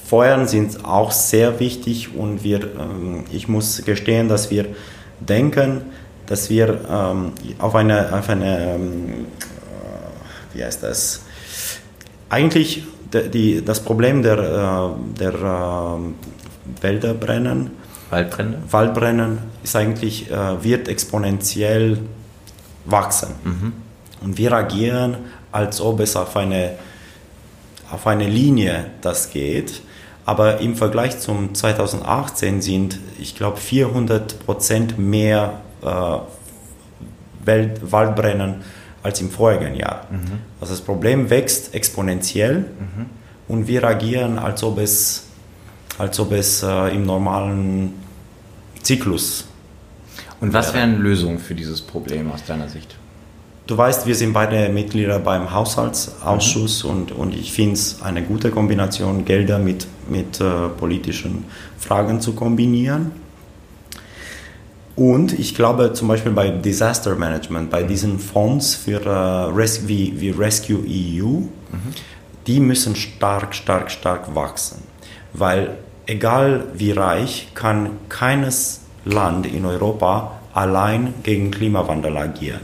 Feuern 0.04 0.48
sind 0.48 0.84
auch 0.84 1.12
sehr 1.12 1.60
wichtig 1.60 2.16
und 2.16 2.42
wir, 2.42 2.64
ähm, 2.64 3.26
ich 3.30 3.46
muss 3.46 3.84
gestehen, 3.84 4.28
dass 4.28 4.50
wir 4.50 4.66
denken, 5.20 5.82
dass 6.26 6.50
wir 6.50 6.80
ähm, 6.90 7.34
auf 7.60 7.76
eine, 7.76 8.12
auf 8.12 8.28
eine 8.28 8.74
ähm, 8.74 9.08
äh, 9.20 10.56
wie 10.56 10.64
heißt 10.64 10.82
das, 10.82 11.20
eigentlich 12.28 12.82
die, 13.12 13.64
das 13.64 13.78
Problem 13.78 14.20
der, 14.24 14.96
der 15.20 15.98
Wälder 16.80 17.14
brennen 17.14 17.81
Waldbrände? 18.12 18.58
Waldbrennen 18.70 19.38
ist 19.64 19.74
eigentlich, 19.74 20.30
äh, 20.30 20.62
wird 20.62 20.86
exponentiell 20.86 21.98
wachsen. 22.84 23.30
Mhm. 23.42 23.72
Und 24.22 24.36
wir 24.36 24.52
agieren, 24.52 25.16
als 25.50 25.80
ob 25.80 26.00
es 26.00 26.14
auf 26.14 26.36
eine, 26.36 26.74
auf 27.90 28.06
eine 28.06 28.28
Linie 28.28 28.90
das 29.00 29.30
geht. 29.30 29.80
Aber 30.26 30.60
im 30.60 30.76
Vergleich 30.76 31.18
zum 31.18 31.54
2018 31.54 32.60
sind, 32.60 32.98
ich 33.18 33.34
glaube, 33.34 33.56
400 33.56 34.44
Prozent 34.44 34.98
mehr 34.98 35.60
äh, 35.82 35.86
Welt, 37.44 37.80
Waldbrennen 37.90 38.56
als 39.02 39.20
im 39.22 39.30
vorigen 39.30 39.74
Jahr. 39.74 40.06
Mhm. 40.10 40.38
Also 40.60 40.74
das 40.74 40.82
Problem 40.82 41.30
wächst 41.30 41.74
exponentiell 41.74 42.58
mhm. 42.58 43.06
und 43.48 43.66
wir 43.66 43.82
agieren, 43.84 44.38
als 44.38 44.62
ob 44.62 44.78
es, 44.78 45.24
als 45.98 46.20
ob 46.20 46.32
es 46.32 46.62
äh, 46.62 46.94
im 46.94 47.04
normalen 47.04 48.01
Zyklus. 48.82 49.46
Und 50.40 50.52
was 50.52 50.74
wären 50.74 50.98
Lösungen 50.98 51.38
für 51.38 51.54
dieses 51.54 51.80
Problem 51.80 52.30
aus 52.32 52.44
deiner 52.44 52.68
Sicht? 52.68 52.96
Du 53.68 53.76
weißt, 53.76 54.06
wir 54.06 54.16
sind 54.16 54.32
beide 54.32 54.68
Mitglieder 54.70 55.20
beim 55.20 55.52
Haushaltsausschuss 55.52 56.82
mhm. 56.82 56.90
und, 56.90 57.12
und 57.12 57.34
ich 57.34 57.52
finde 57.52 57.74
es 57.74 58.02
eine 58.02 58.22
gute 58.22 58.50
Kombination, 58.50 59.24
Gelder 59.24 59.58
mit, 59.60 59.86
mit 60.08 60.40
äh, 60.40 60.68
politischen 60.68 61.44
Fragen 61.78 62.20
zu 62.20 62.34
kombinieren. 62.34 63.12
Und 64.96 65.38
ich 65.38 65.54
glaube 65.54 65.92
zum 65.92 66.08
Beispiel 66.08 66.32
bei 66.32 66.50
Disaster 66.50 67.14
Management, 67.14 67.70
bei 67.70 67.82
diesen 67.82 68.18
Fonds 68.18 68.74
für 68.74 69.00
äh, 69.00 69.08
Res 69.54 69.86
wie, 69.86 70.20
wie 70.20 70.30
Rescue 70.30 70.80
EU, 70.80 71.24
mhm. 71.24 71.48
die 72.46 72.60
müssen 72.60 72.96
stark, 72.96 73.54
stark, 73.54 73.90
stark 73.90 74.34
wachsen. 74.34 74.82
Weil 75.32 75.78
egal 76.06 76.64
wie 76.74 76.92
reich, 76.92 77.48
kann 77.54 77.90
keines 78.08 78.80
Land 79.04 79.46
in 79.46 79.64
Europa 79.64 80.32
allein 80.54 81.14
gegen 81.22 81.50
Klimawandel 81.50 82.16
agieren. 82.16 82.60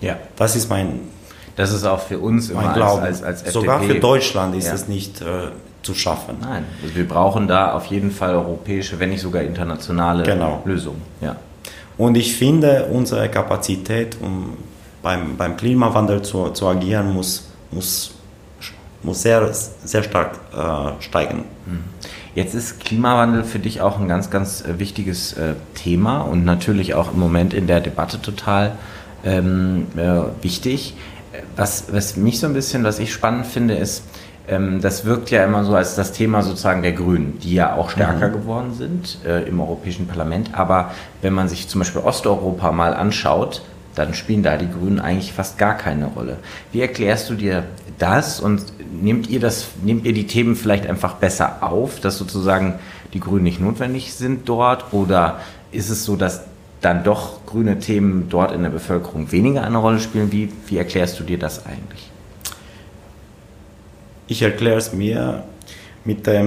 Ja. 0.00 0.16
Das 0.36 0.56
ist 0.56 0.68
mein. 0.68 1.00
Das 1.56 1.72
ist 1.72 1.84
auch 1.84 2.00
für 2.00 2.18
uns 2.18 2.50
immer 2.50 2.62
mein 2.62 2.74
Glauben. 2.74 3.02
Als, 3.02 3.22
als, 3.22 3.44
als 3.44 3.52
Sogar 3.52 3.80
für 3.82 3.96
Deutschland 3.96 4.54
ist 4.54 4.68
ja. 4.68 4.74
es 4.74 4.88
nicht 4.88 5.20
äh, 5.20 5.50
zu 5.82 5.94
schaffen. 5.94 6.36
Nein, 6.40 6.64
also 6.82 6.94
wir 6.94 7.06
brauchen 7.06 7.46
da 7.46 7.72
auf 7.72 7.86
jeden 7.86 8.10
Fall 8.10 8.34
europäische, 8.34 8.98
wenn 8.98 9.10
nicht 9.10 9.20
sogar 9.20 9.42
internationale 9.42 10.22
genau. 10.22 10.62
Lösungen. 10.64 11.02
Ja. 11.20 11.36
Und 11.98 12.16
ich 12.16 12.36
finde, 12.36 12.86
unsere 12.90 13.28
Kapazität, 13.28 14.16
um 14.20 14.56
beim, 15.02 15.36
beim 15.36 15.56
Klimawandel 15.56 16.22
zu, 16.22 16.50
zu 16.50 16.66
agieren, 16.68 17.12
muss, 17.12 17.48
muss, 17.70 18.14
muss 19.02 19.22
sehr, 19.22 19.52
sehr 19.52 20.02
stark 20.02 20.38
äh, 20.56 21.02
steigen. 21.02 21.44
Mhm. 21.66 21.84
Jetzt 22.34 22.54
ist 22.54 22.80
Klimawandel 22.80 23.44
für 23.44 23.58
dich 23.58 23.80
auch 23.82 24.00
ein 24.00 24.08
ganz, 24.08 24.30
ganz 24.30 24.62
äh, 24.62 24.78
wichtiges 24.78 25.34
äh, 25.34 25.54
Thema 25.74 26.22
und 26.22 26.44
natürlich 26.44 26.94
auch 26.94 27.12
im 27.12 27.20
Moment 27.20 27.52
in 27.52 27.66
der 27.66 27.80
Debatte 27.80 28.20
total 28.22 28.72
ähm, 29.24 29.86
äh, 29.96 30.42
wichtig. 30.42 30.94
Was, 31.56 31.92
was 31.92 32.16
mich 32.16 32.40
so 32.40 32.46
ein 32.46 32.54
bisschen, 32.54 32.84
was 32.84 32.98
ich 32.98 33.12
spannend 33.12 33.46
finde, 33.46 33.74
ist, 33.74 34.04
ähm, 34.48 34.80
das 34.80 35.04
wirkt 35.04 35.30
ja 35.30 35.44
immer 35.44 35.64
so 35.64 35.74
als 35.74 35.94
das 35.94 36.12
Thema 36.12 36.42
sozusagen 36.42 36.82
der 36.82 36.92
Grünen, 36.92 37.38
die 37.38 37.54
ja 37.54 37.74
auch 37.74 37.90
stärker 37.90 38.28
mhm. 38.28 38.32
geworden 38.32 38.74
sind 38.74 39.18
äh, 39.26 39.42
im 39.42 39.60
Europäischen 39.60 40.06
Parlament. 40.06 40.50
Aber 40.54 40.90
wenn 41.20 41.34
man 41.34 41.48
sich 41.48 41.68
zum 41.68 41.80
Beispiel 41.80 42.00
Osteuropa 42.00 42.72
mal 42.72 42.94
anschaut, 42.94 43.62
dann 43.94 44.14
spielen 44.14 44.42
da 44.42 44.56
die 44.56 44.70
Grünen 44.70 45.00
eigentlich 45.00 45.32
fast 45.34 45.58
gar 45.58 45.76
keine 45.76 46.06
Rolle. 46.06 46.38
Wie 46.72 46.80
erklärst 46.80 47.28
du 47.28 47.34
dir 47.34 47.64
das 47.98 48.40
und 48.40 48.62
nehmt 49.02 49.28
ihr 49.28 49.40
das, 49.40 49.68
nehmt 49.82 50.04
ihr 50.04 50.12
die 50.12 50.26
Themen 50.26 50.56
vielleicht 50.56 50.86
einfach 50.86 51.14
besser 51.14 51.62
auf, 51.62 52.00
dass 52.00 52.18
sozusagen 52.18 52.78
die 53.12 53.20
Grünen 53.20 53.44
nicht 53.44 53.60
notwendig 53.60 54.14
sind 54.14 54.48
dort 54.48 54.92
oder 54.92 55.40
ist 55.70 55.90
es 55.90 56.04
so, 56.04 56.16
dass 56.16 56.42
dann 56.80 57.04
doch 57.04 57.46
grüne 57.46 57.78
Themen 57.78 58.28
dort 58.28 58.52
in 58.52 58.62
der 58.62 58.70
Bevölkerung 58.70 59.30
weniger 59.32 59.62
eine 59.62 59.78
Rolle 59.78 60.00
spielen? 60.00 60.32
Wie, 60.32 60.52
wie 60.66 60.78
erklärst 60.78 61.18
du 61.20 61.24
dir 61.24 61.38
das 61.38 61.64
eigentlich? 61.66 62.10
Ich 64.26 64.42
erkläre 64.42 64.78
es 64.78 64.92
mir 64.92 65.44
mit 66.04 66.26
der 66.26 66.44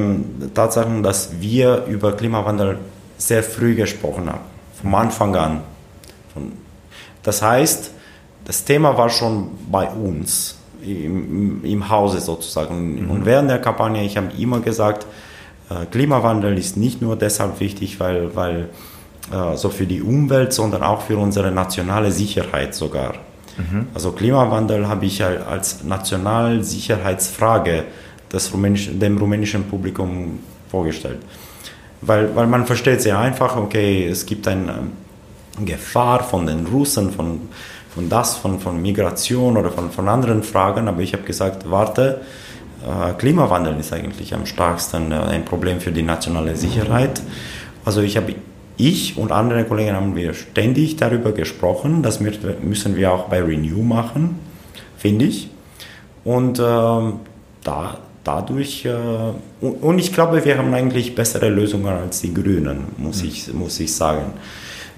Tatsache, 0.54 1.02
dass 1.02 1.40
wir 1.40 1.86
über 1.86 2.14
Klimawandel 2.14 2.80
sehr 3.18 3.44
früh 3.44 3.76
gesprochen 3.76 4.30
haben, 4.30 4.44
vom 4.82 4.96
Anfang 4.96 5.36
an. 5.36 5.62
Das 7.24 7.42
heißt, 7.42 7.92
das 8.44 8.66
Thema 8.66 8.98
war 8.98 9.10
schon 9.10 9.52
bei 9.72 9.88
uns 9.88 10.58
im, 10.88 11.64
im 11.64 11.90
Hause 11.90 12.20
sozusagen. 12.20 13.04
Mhm. 13.04 13.12
Und 13.12 13.26
während 13.26 13.50
der 13.50 13.60
Kampagne, 13.60 14.04
ich 14.04 14.18
habe 14.18 14.30
immer 14.38 14.60
gesagt, 14.60 15.06
äh, 15.70 15.86
Klimawandel 15.86 16.58
ist 16.58 16.78
nicht 16.78 17.02
nur 17.02 17.16
deshalb 17.16 17.60
wichtig, 17.60 18.00
weil, 18.00 18.36
weil 18.36 18.70
äh, 19.32 19.56
so 19.56 19.70
für 19.70 19.86
die 19.86 20.02
Umwelt, 20.02 20.54
sondern 20.54 20.84
auch 20.84 21.02
für 21.02 21.18
unsere 21.18 21.52
nationale 21.52 22.12
Sicherheit 22.12 22.76
sogar. 22.76 23.16
Mhm. 23.58 23.88
Also 23.94 24.12
Klimawandel 24.12 24.88
habe 24.88 25.06
ich 25.06 25.24
als 25.24 25.84
Nationalsicherheitsfrage 25.84 27.86
des 28.32 28.54
rumänischen, 28.54 29.00
dem 29.00 29.18
rumänischen 29.18 29.64
Publikum 29.64 30.40
vorgestellt. 30.70 31.20
Weil, 32.02 32.36
weil 32.36 32.48
man 32.48 32.66
versteht 32.66 33.02
sehr 33.02 33.18
einfach, 33.18 33.56
okay, 33.56 34.08
es 34.08 34.26
gibt 34.26 34.48
eine 34.48 34.80
Gefahr 35.64 36.24
von 36.24 36.46
den 36.46 36.68
Russen, 36.68 37.12
von 37.12 37.42
von 37.96 38.10
das, 38.10 38.36
von, 38.36 38.60
von 38.60 38.82
Migration 38.82 39.58
oder 39.58 39.72
von, 39.72 39.90
von 39.90 40.08
anderen 40.10 40.44
Fragen, 40.44 40.88
aber 40.88 41.02
ich 41.02 41.14
habe 41.14 41.24
gesagt, 41.24 41.70
warte, 41.72 42.22
äh, 42.86 43.14
Klimawandel 43.14 43.80
ist 43.80 43.94
eigentlich 43.94 44.34
am 44.34 44.46
stärksten 44.46 45.12
äh, 45.12 45.16
ein 45.16 45.46
Problem 45.46 45.80
für 45.80 45.92
die 45.92 46.04
nationale 46.04 46.56
Sicherheit. 46.56 47.22
Also 47.86 48.02
ich 48.02 48.18
habe 48.18 48.36
ich 48.78 49.18
und 49.18 49.32
andere 49.32 49.64
Kollegen 49.64 49.96
haben 49.96 50.16
wir 50.16 50.34
ständig 50.34 50.98
darüber 50.98 51.32
gesprochen. 51.32 52.04
Das 52.04 52.20
müssen 52.20 52.96
wir 52.98 53.14
auch 53.14 53.30
bei 53.30 53.42
Renew 53.42 53.82
machen, 53.82 54.38
finde 54.98 55.26
ich. 55.26 55.50
Und 56.26 56.60
äh, 56.60 56.62
da, 56.62 57.98
dadurch, 58.26 58.86
äh, 58.86 58.96
und 59.62 60.00
ich 60.00 60.12
glaube, 60.12 60.44
wir 60.44 60.58
haben 60.58 60.74
eigentlich 60.74 61.16
bessere 61.16 61.48
Lösungen 61.48 61.88
als 61.88 62.20
die 62.22 62.34
Grünen, 62.34 62.88
muss, 62.98 63.22
mhm. 63.22 63.30
ich, 63.30 63.54
muss 63.54 63.80
ich 63.80 63.96
sagen. 63.96 64.34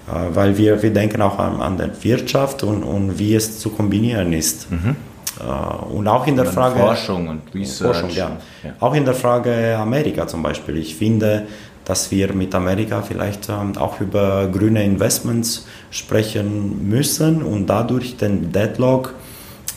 Äh, 0.08 0.36
weil 0.36 0.58
wir, 0.58 0.82
wir 0.82 0.94
denken 0.94 1.22
auch 1.22 1.38
an, 1.40 1.62
an 1.62 1.78
der 1.78 1.92
Wirtschaft 2.04 2.64
und, 2.64 2.84
und 2.84 3.20
wie 3.20 3.36
es 3.36 3.60
zu 3.60 3.70
kombinieren 3.70 4.34
ist. 4.34 4.72
Mhm. 4.72 4.96
Äh, 5.40 5.94
und 5.94 6.08
auch 6.08 6.26
in 6.28 6.36
der 6.36 6.46
und 6.46 6.54
Frage 6.54 6.80
Forschung 6.80 7.28
und 7.28 7.42
Research. 7.54 8.00
Forschung, 8.00 8.18
ja. 8.18 8.38
ja. 8.64 8.74
Auch 8.80 8.94
in 8.94 9.06
der 9.06 9.14
Frage 9.14 9.78
Amerika 9.78 10.28
zum 10.28 10.42
Beispiel. 10.42 10.78
Ich 10.78 10.96
finde, 10.96 11.48
dass 11.84 12.12
wir 12.12 12.34
mit 12.34 12.54
Amerika 12.54 13.02
vielleicht 13.02 13.50
ähm, 13.50 13.78
auch 13.78 14.00
über 14.02 14.48
grüne 14.48 14.84
Investments 14.84 15.66
sprechen 15.90 16.90
müssen 16.90 17.44
und 17.44 17.68
dadurch 17.68 18.18
den 18.18 18.52
Deadlock 18.52 19.14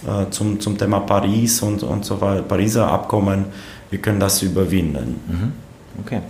äh, 0.06 0.30
zum, 0.30 0.60
zum 0.60 0.78
Thema 0.78 1.00
Paris 1.00 1.62
und, 1.62 1.82
und 1.82 2.04
so 2.04 2.20
weiter, 2.20 2.42
Pariser 2.42 2.90
Abkommen, 2.90 3.46
wir 3.90 4.00
können 4.00 4.20
das 4.20 4.42
überwinden. 4.42 5.20
Mhm. 5.28 5.52
Okay. 6.04 6.20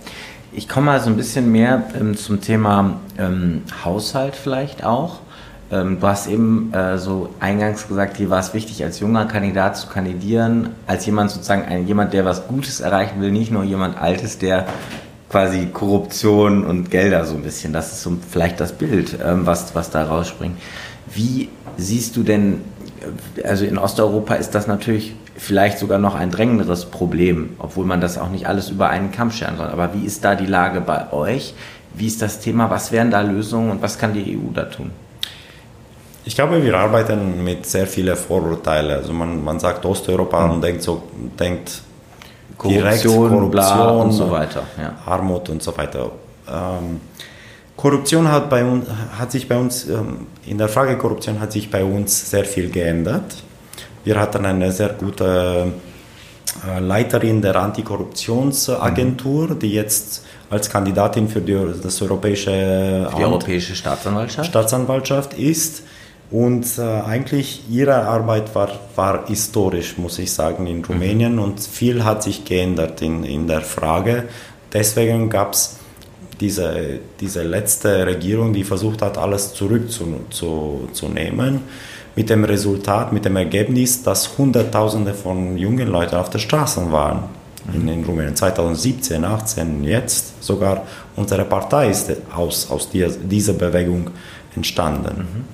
Ich 0.53 0.67
komme 0.67 0.87
mal 0.87 0.99
so 0.99 1.09
ein 1.09 1.15
bisschen 1.15 1.49
mehr 1.49 1.85
ähm, 1.97 2.17
zum 2.17 2.41
Thema 2.41 2.99
ähm, 3.17 3.61
Haushalt 3.85 4.35
vielleicht 4.35 4.83
auch. 4.83 5.19
Ähm, 5.71 6.01
du 6.01 6.07
hast 6.07 6.27
eben 6.27 6.73
äh, 6.73 6.97
so 6.97 7.29
eingangs 7.39 7.87
gesagt, 7.87 8.19
dir 8.19 8.29
war 8.29 8.39
es 8.39 8.53
wichtig, 8.53 8.83
als 8.83 8.99
junger 8.99 9.25
Kandidat 9.27 9.77
zu 9.77 9.87
kandidieren, 9.87 10.71
als 10.87 11.05
jemand 11.05 11.31
sozusagen, 11.31 11.63
ein, 11.63 11.87
jemand, 11.87 12.11
der 12.11 12.25
was 12.25 12.49
Gutes 12.49 12.81
erreichen 12.81 13.21
will, 13.21 13.31
nicht 13.31 13.49
nur 13.49 13.63
jemand 13.63 13.97
Altes, 13.97 14.39
der 14.39 14.65
quasi 15.29 15.67
Korruption 15.67 16.65
und 16.65 16.91
Gelder 16.91 17.23
so 17.23 17.35
ein 17.35 17.43
bisschen, 17.43 17.71
das 17.71 17.93
ist 17.93 18.01
so 18.01 18.17
vielleicht 18.29 18.59
das 18.59 18.73
Bild, 18.73 19.17
ähm, 19.23 19.45
was, 19.45 19.73
was 19.73 19.89
da 19.89 20.03
rausspringt. 20.03 20.57
Wie 21.13 21.47
siehst 21.77 22.17
du 22.17 22.23
denn, 22.23 22.59
äh, 23.37 23.47
also 23.47 23.63
in 23.63 23.77
Osteuropa 23.77 24.35
ist 24.35 24.53
das 24.53 24.67
natürlich 24.67 25.15
vielleicht 25.41 25.79
sogar 25.79 25.97
noch 25.97 26.13
ein 26.13 26.29
drängenderes 26.29 26.85
Problem, 26.85 27.55
obwohl 27.57 27.83
man 27.83 27.99
das 27.99 28.19
auch 28.19 28.29
nicht 28.29 28.45
alles 28.45 28.69
über 28.69 28.89
einen 28.89 29.11
Kamm 29.11 29.31
scheren 29.31 29.57
soll. 29.57 29.67
Aber 29.67 29.95
wie 29.95 30.05
ist 30.05 30.23
da 30.23 30.35
die 30.35 30.45
Lage 30.45 30.81
bei 30.81 31.11
euch? 31.11 31.55
Wie 31.95 32.05
ist 32.05 32.21
das 32.21 32.39
Thema? 32.39 32.69
Was 32.69 32.91
wären 32.91 33.09
da 33.09 33.21
Lösungen 33.21 33.71
und 33.71 33.81
was 33.81 33.97
kann 33.97 34.13
die 34.13 34.37
EU 34.37 34.51
da 34.53 34.65
tun? 34.65 34.91
Ich 36.25 36.35
glaube, 36.35 36.63
wir 36.63 36.77
arbeiten 36.77 37.43
mit 37.43 37.65
sehr 37.65 37.87
vielen 37.87 38.15
Vorurteilen. 38.15 38.91
Also 38.91 39.13
man, 39.13 39.43
man 39.43 39.59
sagt 39.59 39.83
Osteuropa 39.83 40.45
mhm. 40.45 40.51
und 40.51 40.61
denkt 40.61 40.83
so, 40.83 41.01
denkt 41.39 41.81
Korruption, 42.55 42.83
direkt 42.83 43.03
Korruption 43.03 44.01
und 44.01 44.11
so 44.11 44.29
weiter, 44.29 44.63
ja. 44.77 44.93
Armut 45.07 45.49
und 45.49 45.63
so 45.63 45.75
weiter. 45.75 46.11
Ähm, 46.47 47.01
Korruption 47.75 48.31
hat, 48.31 48.47
bei 48.47 48.63
uns, 48.63 48.85
hat 49.17 49.31
sich 49.31 49.49
bei 49.49 49.57
uns, 49.57 49.89
ähm, 49.89 50.27
in 50.45 50.59
der 50.59 50.69
Frage 50.69 50.99
Korruption 50.99 51.39
hat 51.39 51.51
sich 51.51 51.71
bei 51.71 51.83
uns 51.83 52.29
sehr 52.29 52.45
viel 52.45 52.69
geändert. 52.69 53.33
Wir 54.03 54.19
hatten 54.19 54.45
eine 54.45 54.71
sehr 54.71 54.89
gute 54.89 55.71
äh, 56.67 56.79
Leiterin 56.79 57.41
der 57.41 57.55
Antikorruptionsagentur, 57.55 59.49
mhm. 59.49 59.59
die 59.59 59.73
jetzt 59.73 60.23
als 60.49 60.69
Kandidatin 60.69 61.27
für 61.29 61.41
die, 61.41 61.57
das 61.81 62.01
europäische, 62.01 63.09
die 63.17 63.23
europäische 63.23 63.75
Staatsanwaltschaft. 63.75 64.49
Staatsanwaltschaft 64.49 65.33
ist. 65.33 65.83
Und 66.29 66.65
äh, 66.77 66.81
eigentlich 66.81 67.63
ihre 67.69 67.95
Arbeit 68.03 68.55
war, 68.55 68.69
war 68.95 69.27
historisch, 69.27 69.97
muss 69.97 70.17
ich 70.17 70.31
sagen, 70.31 70.65
in 70.65 70.83
Rumänien. 70.83 71.35
Mhm. 71.35 71.41
Und 71.41 71.59
viel 71.59 72.03
hat 72.03 72.23
sich 72.23 72.45
geändert 72.45 73.01
in, 73.01 73.23
in 73.23 73.47
der 73.47 73.61
Frage. 73.61 74.25
Deswegen 74.73 75.29
gab 75.29 75.53
es 75.53 75.77
diese, 76.39 76.99
diese 77.19 77.43
letzte 77.43 78.05
Regierung, 78.05 78.53
die 78.53 78.63
versucht 78.63 79.01
hat, 79.01 79.17
alles 79.17 79.53
zurückzunehmen. 79.53 80.31
Zu, 80.31 80.89
zu 80.93 81.07
mit 82.15 82.29
dem 82.29 82.43
Resultat, 82.43 83.13
mit 83.13 83.25
dem 83.25 83.35
Ergebnis, 83.37 84.03
dass 84.03 84.37
Hunderttausende 84.37 85.13
von 85.13 85.57
jungen 85.57 85.87
Leuten 85.87 86.15
auf 86.15 86.29
der 86.29 86.39
Straße 86.39 86.91
waren. 86.91 87.23
in, 87.73 87.87
in 87.87 88.03
Rumänien. 88.03 88.35
2017, 88.35 89.23
18, 89.23 89.83
jetzt 89.83 90.43
sogar 90.43 90.85
unsere 91.15 91.45
Partei 91.45 91.89
ist 91.89 92.11
aus, 92.35 92.69
aus 92.69 92.89
dieser, 92.89 93.09
dieser 93.09 93.53
Bewegung 93.53 94.09
entstanden. 94.55 95.17
Mhm. 95.17 95.45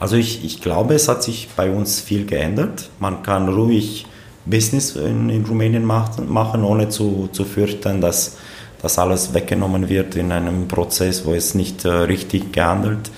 Also 0.00 0.16
ich, 0.16 0.44
ich 0.44 0.60
glaube, 0.60 0.94
es 0.94 1.08
hat 1.08 1.22
sich 1.22 1.48
bei 1.56 1.70
uns 1.70 2.00
viel 2.00 2.24
geändert. 2.26 2.90
Man 3.00 3.22
kann 3.22 3.48
ruhig 3.48 4.06
Business 4.46 4.96
in, 4.96 5.28
in 5.28 5.44
Rumänien 5.44 5.84
machen, 5.84 6.30
machen, 6.32 6.62
ohne 6.64 6.88
zu, 6.88 7.28
zu 7.32 7.44
fürchten, 7.44 8.00
dass 8.00 8.36
das 8.80 8.98
alles 8.98 9.34
weggenommen 9.34 9.88
wird 9.88 10.14
in 10.14 10.30
einem 10.30 10.68
Prozess, 10.68 11.26
wo 11.26 11.34
es 11.34 11.54
nicht 11.54 11.84
äh, 11.84 11.88
richtig 11.88 12.52
gehandelt 12.52 13.10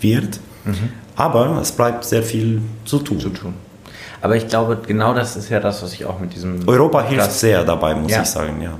wird. 0.00 0.40
Mhm. 0.64 1.05
Aber 1.16 1.58
es 1.60 1.72
bleibt 1.72 2.04
sehr 2.04 2.22
viel 2.22 2.62
zu 2.84 2.98
tun. 2.98 3.20
zu 3.20 3.30
tun. 3.30 3.54
Aber 4.20 4.36
ich 4.36 4.48
glaube, 4.48 4.78
genau 4.86 5.14
das 5.14 5.36
ist 5.36 5.48
ja 5.48 5.60
das, 5.60 5.82
was 5.82 5.92
ich 5.92 6.04
auch 6.04 6.18
mit 6.18 6.34
diesem. 6.34 6.66
Europa 6.68 7.00
Podcast 7.00 7.10
hilft 7.10 7.32
sehr 7.32 7.64
dabei, 7.64 7.94
muss 7.94 8.12
ja. 8.12 8.22
ich 8.22 8.28
sagen, 8.28 8.60
ja. 8.60 8.72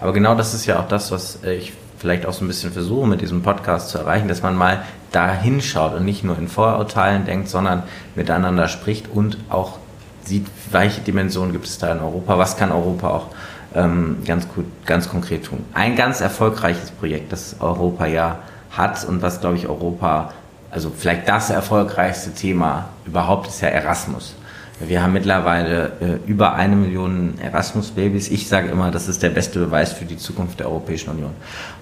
Aber 0.00 0.12
genau 0.12 0.34
das 0.34 0.54
ist 0.54 0.66
ja 0.66 0.80
auch 0.80 0.88
das, 0.88 1.12
was 1.12 1.38
ich 1.44 1.72
vielleicht 1.98 2.26
auch 2.26 2.32
so 2.32 2.44
ein 2.44 2.48
bisschen 2.48 2.72
versuche 2.72 3.06
mit 3.06 3.20
diesem 3.20 3.42
Podcast 3.42 3.90
zu 3.90 3.98
erreichen, 3.98 4.26
dass 4.26 4.42
man 4.42 4.56
mal 4.56 4.82
da 5.12 5.32
hinschaut 5.32 5.94
und 5.94 6.04
nicht 6.04 6.24
nur 6.24 6.36
in 6.36 6.48
Vorurteilen 6.48 7.24
denkt, 7.24 7.48
sondern 7.48 7.84
miteinander 8.16 8.66
spricht 8.66 9.06
und 9.12 9.38
auch 9.50 9.78
sieht, 10.24 10.46
welche 10.72 11.00
Dimensionen 11.00 11.52
gibt 11.52 11.66
es 11.66 11.78
da 11.78 11.92
in 11.92 12.00
Europa, 12.00 12.38
was 12.38 12.56
kann 12.56 12.72
Europa 12.72 13.08
auch 13.08 13.26
ähm, 13.74 14.18
ganz, 14.26 14.48
gut, 14.48 14.64
ganz 14.84 15.08
konkret 15.08 15.44
tun. 15.44 15.64
Ein 15.74 15.94
ganz 15.94 16.20
erfolgreiches 16.20 16.90
Projekt, 16.90 17.32
das 17.32 17.56
Europa 17.60 18.06
ja 18.06 18.38
hat 18.70 19.04
und 19.04 19.22
was, 19.22 19.40
glaube 19.40 19.56
ich, 19.56 19.68
Europa, 19.68 20.32
also 20.72 20.90
vielleicht 20.90 21.28
das 21.28 21.50
erfolgreichste 21.50 22.32
Thema 22.32 22.88
überhaupt 23.04 23.46
ist 23.46 23.60
ja 23.60 23.68
Erasmus. 23.68 24.34
Wir 24.80 25.02
haben 25.02 25.12
mittlerweile 25.12 25.92
äh, 26.00 26.28
über 26.28 26.54
eine 26.54 26.74
Million 26.74 27.34
Erasmus-Babys. 27.40 28.30
Ich 28.30 28.48
sage 28.48 28.70
immer, 28.70 28.90
das 28.90 29.06
ist 29.06 29.22
der 29.22 29.28
beste 29.28 29.60
Beweis 29.60 29.92
für 29.92 30.06
die 30.06 30.16
Zukunft 30.16 30.58
der 30.58 30.68
Europäischen 30.68 31.10
Union. 31.10 31.30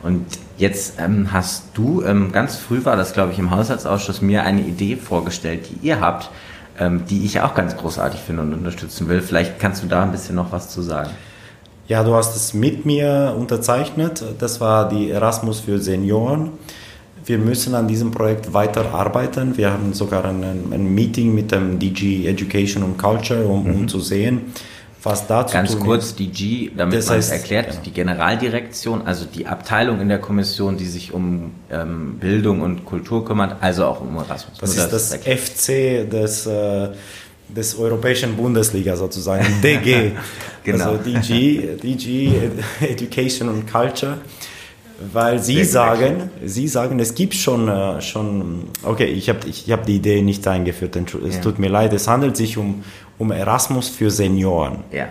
Und 0.02 0.26
jetzt 0.58 0.98
ähm, 0.98 1.32
hast 1.32 1.68
du, 1.74 2.02
ähm, 2.02 2.32
ganz 2.32 2.56
früh 2.56 2.84
war 2.84 2.96
das, 2.96 3.14
glaube 3.14 3.32
ich, 3.32 3.38
im 3.38 3.52
Haushaltsausschuss, 3.52 4.20
mir 4.20 4.42
eine 4.42 4.62
Idee 4.62 4.96
vorgestellt, 4.96 5.68
die 5.70 5.86
ihr 5.86 6.00
habt, 6.00 6.28
ähm, 6.78 7.04
die 7.08 7.24
ich 7.24 7.40
auch 7.40 7.54
ganz 7.54 7.76
großartig 7.76 8.20
finde 8.20 8.42
und 8.42 8.52
unterstützen 8.52 9.08
will. 9.08 9.22
Vielleicht 9.22 9.60
kannst 9.60 9.82
du 9.84 9.86
da 9.86 10.02
ein 10.02 10.10
bisschen 10.10 10.34
noch 10.34 10.50
was 10.52 10.68
zu 10.68 10.82
sagen. 10.82 11.10
Ja, 11.86 12.04
du 12.04 12.14
hast 12.14 12.36
es 12.36 12.54
mit 12.54 12.86
mir 12.86 13.34
unterzeichnet. 13.36 14.22
Das 14.38 14.60
war 14.60 14.88
die 14.88 15.10
Erasmus 15.10 15.60
für 15.60 15.78
Senioren. 15.78 16.52
Wir 17.30 17.38
müssen 17.38 17.76
an 17.76 17.86
diesem 17.86 18.10
Projekt 18.10 18.52
weiterarbeiten. 18.54 19.56
Wir 19.56 19.70
haben 19.70 19.92
sogar 19.92 20.24
ein, 20.24 20.42
ein 20.42 20.94
Meeting 20.96 21.32
mit 21.32 21.52
dem 21.52 21.78
DG 21.78 22.26
Education 22.26 22.82
und 22.82 22.98
Culture, 22.98 23.46
um, 23.46 23.62
mhm. 23.62 23.74
um 23.74 23.88
zu 23.88 24.00
sehen, 24.00 24.52
was 25.00 25.28
dazu 25.28 25.52
Ganz 25.52 25.78
kurz, 25.78 26.16
DG, 26.16 26.72
damit 26.76 26.98
das 26.98 27.08
man 27.08 27.18
es 27.20 27.30
erklärt, 27.30 27.70
genau. 27.70 27.82
die 27.84 27.92
Generaldirektion, 27.92 29.02
also 29.02 29.26
die 29.26 29.46
Abteilung 29.46 30.00
in 30.00 30.08
der 30.08 30.18
Kommission, 30.18 30.76
die 30.76 30.86
sich 30.86 31.14
um 31.14 31.52
ähm, 31.70 32.18
Bildung 32.18 32.62
und 32.62 32.84
Kultur 32.84 33.24
kümmert, 33.24 33.58
also 33.60 33.84
auch 33.84 34.00
um 34.00 34.16
Erasmus. 34.16 34.58
Das 34.58 34.74
Nur, 34.74 34.84
ist 34.86 34.92
das, 34.92 35.10
das 35.10 35.20
FC 35.20 36.10
des... 36.10 36.46
Äh, 36.46 36.88
des 37.48 37.76
Europäischen 37.76 38.36
Bundesliga 38.36 38.94
sozusagen, 38.94 39.44
DG, 39.60 40.12
genau. 40.62 40.92
also 40.92 41.02
DG, 41.02 41.76
DG 41.82 42.30
Education 42.80 43.48
und 43.48 43.66
Culture, 43.68 44.18
weil 45.12 45.38
Sie 45.38 45.64
sagen, 45.64 46.30
Sie 46.44 46.68
sagen, 46.68 46.98
es 47.00 47.14
gibt 47.14 47.34
schon, 47.34 47.68
äh, 47.68 48.00
schon 48.02 48.64
okay, 48.82 49.06
ich 49.06 49.28
habe 49.28 49.48
ich 49.48 49.70
hab 49.70 49.86
die 49.86 49.96
Idee 49.96 50.20
nicht 50.22 50.46
eingeführt, 50.46 50.96
es 50.96 51.36
ja. 51.36 51.40
tut 51.40 51.58
mir 51.58 51.70
leid, 51.70 51.92
es 51.92 52.06
handelt 52.06 52.36
sich 52.36 52.58
um, 52.58 52.84
um 53.18 53.32
Erasmus 53.32 53.88
für 53.88 54.10
Senioren. 54.10 54.84
Ja. 54.92 55.08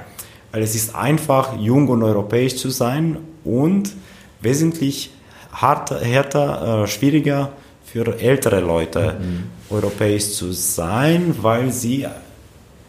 Weil 0.52 0.62
es 0.64 0.76
ist 0.76 0.96
einfach, 0.96 1.58
jung 1.60 1.88
und 1.88 2.04
europäisch 2.04 2.56
zu 2.56 2.70
sein 2.70 3.18
und 3.44 3.92
wesentlich 4.42 5.12
harter, 5.52 6.00
härter, 6.00 6.84
äh, 6.84 6.88
schwieriger 6.88 7.50
für 7.84 8.20
ältere 8.20 8.60
Leute 8.60 9.18
mhm. 9.20 9.46
europäisch 9.70 10.34
zu 10.34 10.52
sein, 10.52 11.36
weil 11.42 11.72
sie 11.72 12.06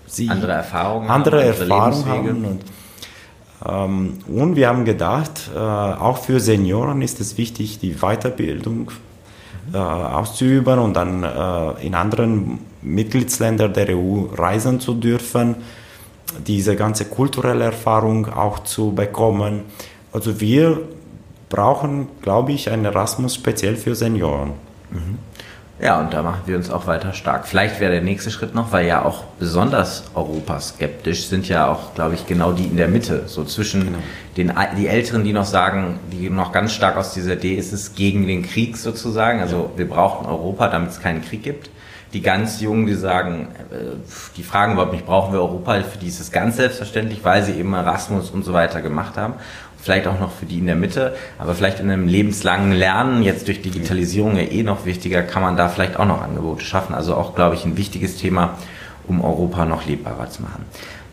sie 0.07 0.29
andere 0.29 0.53
Erfahrungen 0.53 1.09
andere 1.09 1.41
haben, 1.41 1.49
Erfahrungen 1.49 2.07
haben 2.07 2.45
und, 2.45 2.61
und 3.61 4.57
wir 4.57 4.68
haben 4.68 4.85
gedacht, 4.85 5.51
äh, 5.55 5.59
auch 5.59 6.18
für 6.18 6.40
Senioren 6.40 7.03
ist 7.03 7.20
es 7.20 7.37
wichtig, 7.37 7.79
die 7.79 7.94
Weiterbildung 8.01 8.90
äh, 9.73 9.77
auszuüben 9.77 10.79
und 10.79 10.94
dann 10.94 11.23
äh, 11.23 11.87
in 11.87 11.94
anderen 11.94 12.61
Mitgliedsländern 12.81 13.75
der 13.75 13.96
EU 13.96 14.25
reisen 14.35 14.81
zu 14.81 14.94
dürfen, 14.94 15.57
diese 16.46 16.75
ganze 16.75 17.05
kulturelle 17.05 17.64
Erfahrung 17.64 18.33
auch 18.33 18.61
zu 18.61 18.92
bekommen. 18.92 19.64
Also 20.12 20.40
wir 20.40 20.81
brauchen, 21.51 22.09
glaube 22.23 22.53
ich, 22.53 22.70
ein 22.70 22.85
Erasmus 22.85 23.35
speziell 23.35 23.77
für 23.77 23.94
Senioren. 23.94 24.53
Mhm. 24.90 25.18
Ja, 25.83 25.99
und 25.99 26.12
da 26.12 26.23
machen 26.23 26.43
wir 26.45 26.57
uns 26.57 26.69
auch 26.69 26.87
weiter 26.87 27.14
stark. 27.14 27.49
Vielleicht 27.49 27.81
wäre 27.81 27.90
der 27.90 28.03
nächste 28.03 28.31
Schritt 28.31 28.55
noch, 28.55 28.71
weil 28.71 28.87
ja 28.87 29.03
auch 29.03 29.25
besonders 29.38 30.05
europaskeptisch 30.14 31.27
sind 31.27 31.49
ja 31.49 31.69
auch, 31.69 31.95
glaube 31.95 32.14
ich, 32.16 32.27
genau 32.27 32.53
die 32.53 32.64
in 32.64 32.77
der 32.77 32.88
Mitte, 32.88 33.23
so 33.27 33.45
zwischen 33.45 33.87
genau. 33.87 33.99
den 34.37 34.53
die 34.77 34.88
Älteren, 34.88 35.25
die 35.25 35.33
noch 35.33 35.47
sagen, 35.47 35.99
die 36.12 36.29
noch 36.29 36.53
ganz 36.53 36.75
stark 36.75 36.99
aus 36.99 37.14
dieser 37.14 37.33
Idee 37.33 37.55
ist 37.55 37.73
es 37.73 37.95
gegen 37.95 38.27
den 38.27 38.43
Krieg 38.43 38.77
sozusagen, 38.77 39.40
also 39.40 39.71
wir 39.77 39.88
brauchen 39.88 40.27
Europa, 40.27 40.69
damit 40.69 40.90
es 40.90 41.01
keinen 41.01 41.23
Krieg 41.23 41.43
gibt. 41.43 41.71
Die 42.12 42.23
ganz 42.23 42.61
Jungen, 42.61 42.87
die 42.87 42.95
sagen, 42.95 43.49
äh, 43.71 43.97
die 44.37 44.43
fragen 44.43 44.73
überhaupt 44.73 44.93
nicht, 44.93 45.07
brauchen 45.07 45.33
wir 45.33 45.40
Europa, 45.40 45.81
für 45.83 45.99
die 45.99 46.09
ist 46.09 46.21
es 46.21 46.31
ganz 46.31 46.57
selbstverständlich, 46.57 47.21
weil 47.23 47.43
sie 47.43 47.53
eben 47.53 47.73
Erasmus 47.73 48.31
und 48.31 48.45
so 48.45 48.53
weiter 48.53 48.83
gemacht 48.83 49.16
haben 49.16 49.35
vielleicht 49.83 50.07
auch 50.07 50.21
noch 50.21 50.33
für 50.33 50.47
die 50.47 50.59
in 50.59 50.66
der 50.66 50.77
Mitte, 50.77 51.14
aber 51.38 51.55
vielleicht 51.55 51.81
in 51.81 51.90
einem 51.90 52.07
lebenslangen 52.07 52.73
Lernen, 52.73 53.23
jetzt 53.23 53.49
durch 53.49 53.62
Digitalisierung 53.62 54.37
ja 54.37 54.43
eh 54.43 54.62
noch 54.62 54.85
wichtiger, 54.85 55.23
kann 55.23 55.43
man 55.43 55.57
da 55.57 55.69
vielleicht 55.69 55.97
auch 55.97 56.07
noch 56.07 56.23
Angebote 56.23 56.64
schaffen. 56.64 56.95
Also 56.95 57.14
auch, 57.14 57.35
glaube 57.35 57.55
ich, 57.55 57.64
ein 57.64 57.77
wichtiges 57.77 58.16
Thema, 58.16 58.59
um 59.09 59.25
Europa 59.25 59.64
noch 59.64 59.87
lebbarer 59.87 60.31
zu 60.31 60.43
machen. 60.43 60.64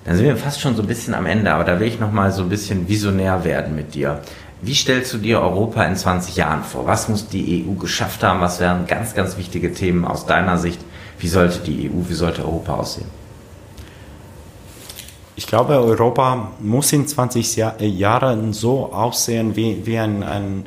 Dann 0.06 0.16
sind 0.16 0.26
wir 0.26 0.38
fast 0.38 0.62
schon 0.62 0.76
so 0.76 0.82
ein 0.82 0.88
bisschen 0.88 1.14
am 1.14 1.26
Ende, 1.26 1.52
aber 1.52 1.64
da 1.64 1.80
will 1.80 1.88
ich 1.88 2.00
noch 2.00 2.12
mal 2.12 2.32
so 2.32 2.44
ein 2.44 2.50
bisschen 2.50 2.88
visionär 2.88 3.44
werden 3.44 3.76
mit 3.76 3.94
dir. 3.94 4.22
Wie 4.62 4.74
stellst 4.74 5.14
du 5.14 5.18
dir 5.18 5.42
Europa 5.42 5.84
in 5.84 5.96
20 5.96 6.36
Jahren 6.36 6.64
vor? 6.64 6.88
Was 6.88 7.10
muss 7.10 7.28
die 7.28 7.66
EU 7.68 7.74
geschafft 7.74 8.24
haben? 8.24 8.42
Was 8.42 8.60
wären 8.60 8.88
ganz, 8.88 9.14
ganz 9.14 9.38
wichtige 9.38 9.74
Themen 9.74 10.06
aus 10.06 10.26
deiner 10.26 10.58
Sicht? 10.58 10.80
Wie 11.20 11.28
sollte 11.28 11.60
die 11.60 11.90
EU, 11.90 12.10
wie 12.10 12.14
sollte 12.14 12.44
Europa 12.44 12.76
aussehen? 12.76 13.17
Ich 15.38 15.46
glaube, 15.46 15.80
Europa 15.80 16.52
muss 16.60 16.92
in 16.94 17.08
20 17.08 17.56
Jahr, 17.56 17.80
Jahren 17.80 18.54
so 18.54 18.92
aussehen 18.92 19.56
wie, 19.56 19.86
wie 19.86 20.00
ein, 20.00 20.24
ein, 20.24 20.66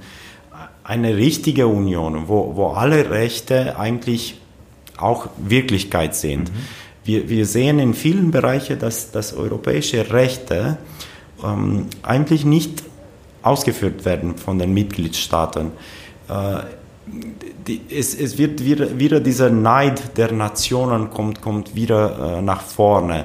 eine 0.84 1.16
richtige 1.16 1.66
Union, 1.66 2.28
wo, 2.28 2.54
wo 2.54 2.68
alle 2.68 3.10
Rechte 3.10 3.76
eigentlich 3.76 4.40
auch 4.96 5.26
Wirklichkeit 5.38 6.14
sind. 6.14 6.52
Mhm. 6.52 6.58
Wir, 7.02 7.28
wir 7.28 7.46
sehen 7.46 7.80
in 7.80 7.94
vielen 7.94 8.30
Bereichen, 8.30 8.78
dass, 8.78 9.10
dass 9.10 9.34
europäische 9.34 10.12
Rechte 10.12 10.78
ähm, 11.42 11.86
eigentlich 12.04 12.44
nicht 12.44 12.84
ausgeführt 13.42 14.04
werden 14.04 14.36
von 14.36 14.60
den 14.60 14.72
Mitgliedstaaten. 14.72 15.72
Äh, 16.28 16.60
die, 17.66 17.80
es, 17.90 18.14
es, 18.14 18.38
wird 18.38 18.64
wieder, 18.64 19.00
wieder 19.00 19.18
dieser 19.18 19.50
Neid 19.50 20.16
der 20.16 20.30
Nationen 20.30 21.10
kommt, 21.10 21.40
kommt 21.40 21.74
wieder 21.74 22.38
äh, 22.38 22.42
nach 22.42 22.62
vorne. 22.62 23.24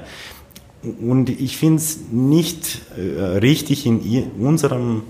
Und 1.00 1.30
ich 1.30 1.58
finde 1.58 1.78
es 1.78 2.00
nicht 2.12 2.82
äh, 2.98 3.38
richtig 3.38 3.86
in 3.86 4.32
unserem, 4.40 5.04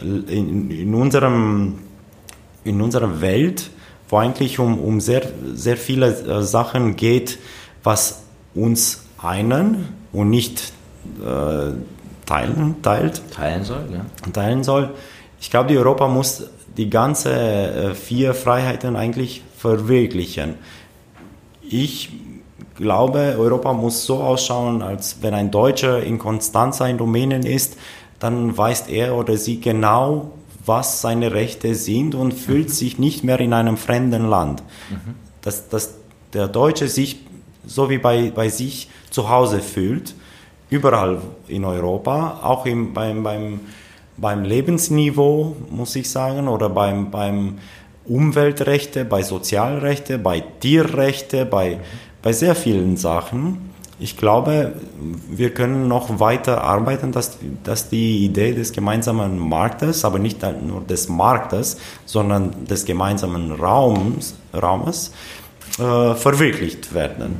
in, 0.00 0.70
in, 0.70 0.94
unserem, 0.94 1.78
in 2.64 2.80
unserer 2.80 3.20
Welt, 3.20 3.70
wo 4.08 4.18
eigentlich 4.18 4.58
um, 4.58 4.78
um 4.78 5.00
sehr, 5.00 5.22
sehr 5.54 5.76
viele 5.76 6.08
äh, 6.08 6.42
Sachen 6.42 6.96
geht, 6.96 7.38
was 7.82 8.24
uns 8.54 9.04
einen 9.18 9.88
und 10.12 10.30
nicht 10.30 10.72
äh, 11.20 11.72
teilen, 12.26 12.76
teilt. 12.82 13.22
Teilen 13.30 13.64
soll, 13.64 13.84
ja. 13.92 14.30
Teilen 14.32 14.64
soll. 14.64 14.90
Ich 15.40 15.50
glaube, 15.50 15.68
die 15.68 15.78
Europa 15.78 16.08
muss 16.08 16.44
die 16.76 16.90
ganze 16.90 17.32
äh, 17.32 17.94
vier 17.94 18.34
Freiheiten 18.34 18.96
eigentlich 18.96 19.42
verwirklichen. 19.56 20.54
Ich 21.68 22.10
glaube, 22.74 23.36
Europa 23.38 23.72
muss 23.72 24.04
so 24.04 24.22
ausschauen, 24.22 24.82
als 24.82 25.18
wenn 25.20 25.34
ein 25.34 25.50
Deutscher 25.50 26.02
in 26.02 26.18
Konstanza 26.18 26.86
in 26.86 26.98
Rumänien 26.98 27.44
ist, 27.44 27.76
dann 28.18 28.56
weiß 28.56 28.88
er 28.88 29.16
oder 29.16 29.36
sie 29.36 29.60
genau, 29.60 30.30
was 30.64 31.00
seine 31.00 31.32
Rechte 31.32 31.74
sind 31.74 32.14
und 32.14 32.32
fühlt 32.32 32.68
mhm. 32.68 32.72
sich 32.72 32.98
nicht 32.98 33.24
mehr 33.24 33.40
in 33.40 33.52
einem 33.52 33.76
fremden 33.76 34.28
Land. 34.28 34.62
Mhm. 34.90 35.14
Dass, 35.42 35.68
dass 35.68 35.94
der 36.32 36.48
Deutsche 36.48 36.88
sich 36.88 37.20
so 37.66 37.90
wie 37.90 37.98
bei, 37.98 38.30
bei 38.34 38.48
sich 38.48 38.88
zu 39.10 39.28
Hause 39.28 39.60
fühlt, 39.60 40.14
überall 40.70 41.20
in 41.48 41.64
Europa, 41.64 42.40
auch 42.42 42.64
im, 42.64 42.94
beim, 42.94 43.22
beim, 43.22 43.60
beim 44.16 44.44
Lebensniveau, 44.44 45.56
muss 45.70 45.96
ich 45.96 46.08
sagen, 46.08 46.48
oder 46.48 46.68
beim, 46.68 47.10
beim 47.10 47.58
Umweltrechte, 48.04 49.04
bei 49.04 49.22
Sozialrechte, 49.22 50.18
bei 50.18 50.40
Tierrechte, 50.40 51.44
bei, 51.44 51.76
mhm 51.76 52.11
bei 52.22 52.32
sehr 52.32 52.54
vielen 52.54 52.96
Sachen. 52.96 53.70
ich 53.98 54.16
glaube, 54.16 54.72
wir 55.30 55.54
können 55.54 55.86
noch 55.86 56.18
weiter 56.18 56.64
arbeiten, 56.64 57.12
dass, 57.12 57.38
dass 57.62 57.88
die 57.88 58.24
Idee 58.24 58.52
des 58.52 58.72
gemeinsamen 58.72 59.38
Marktes, 59.38 60.04
aber 60.04 60.18
nicht 60.18 60.42
nur 60.62 60.80
des 60.80 61.08
Marktes, 61.08 61.76
sondern 62.04 62.64
des 62.66 62.84
gemeinsamen 62.84 63.52
Raums, 63.52 64.34
Raumes 64.52 65.12
äh, 65.78 66.14
verwirklicht 66.14 66.94
werden. 66.94 67.36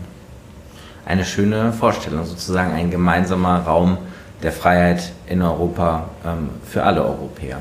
Eine 1.04 1.24
schöne 1.24 1.72
Vorstellung, 1.72 2.24
sozusagen 2.24 2.72
ein 2.72 2.90
gemeinsamer 2.90 3.60
Raum 3.62 3.98
der 4.42 4.52
Freiheit 4.52 5.12
in 5.26 5.42
Europa 5.42 6.08
ähm, 6.24 6.50
für 6.64 6.84
alle 6.84 7.04
Europäer. 7.04 7.60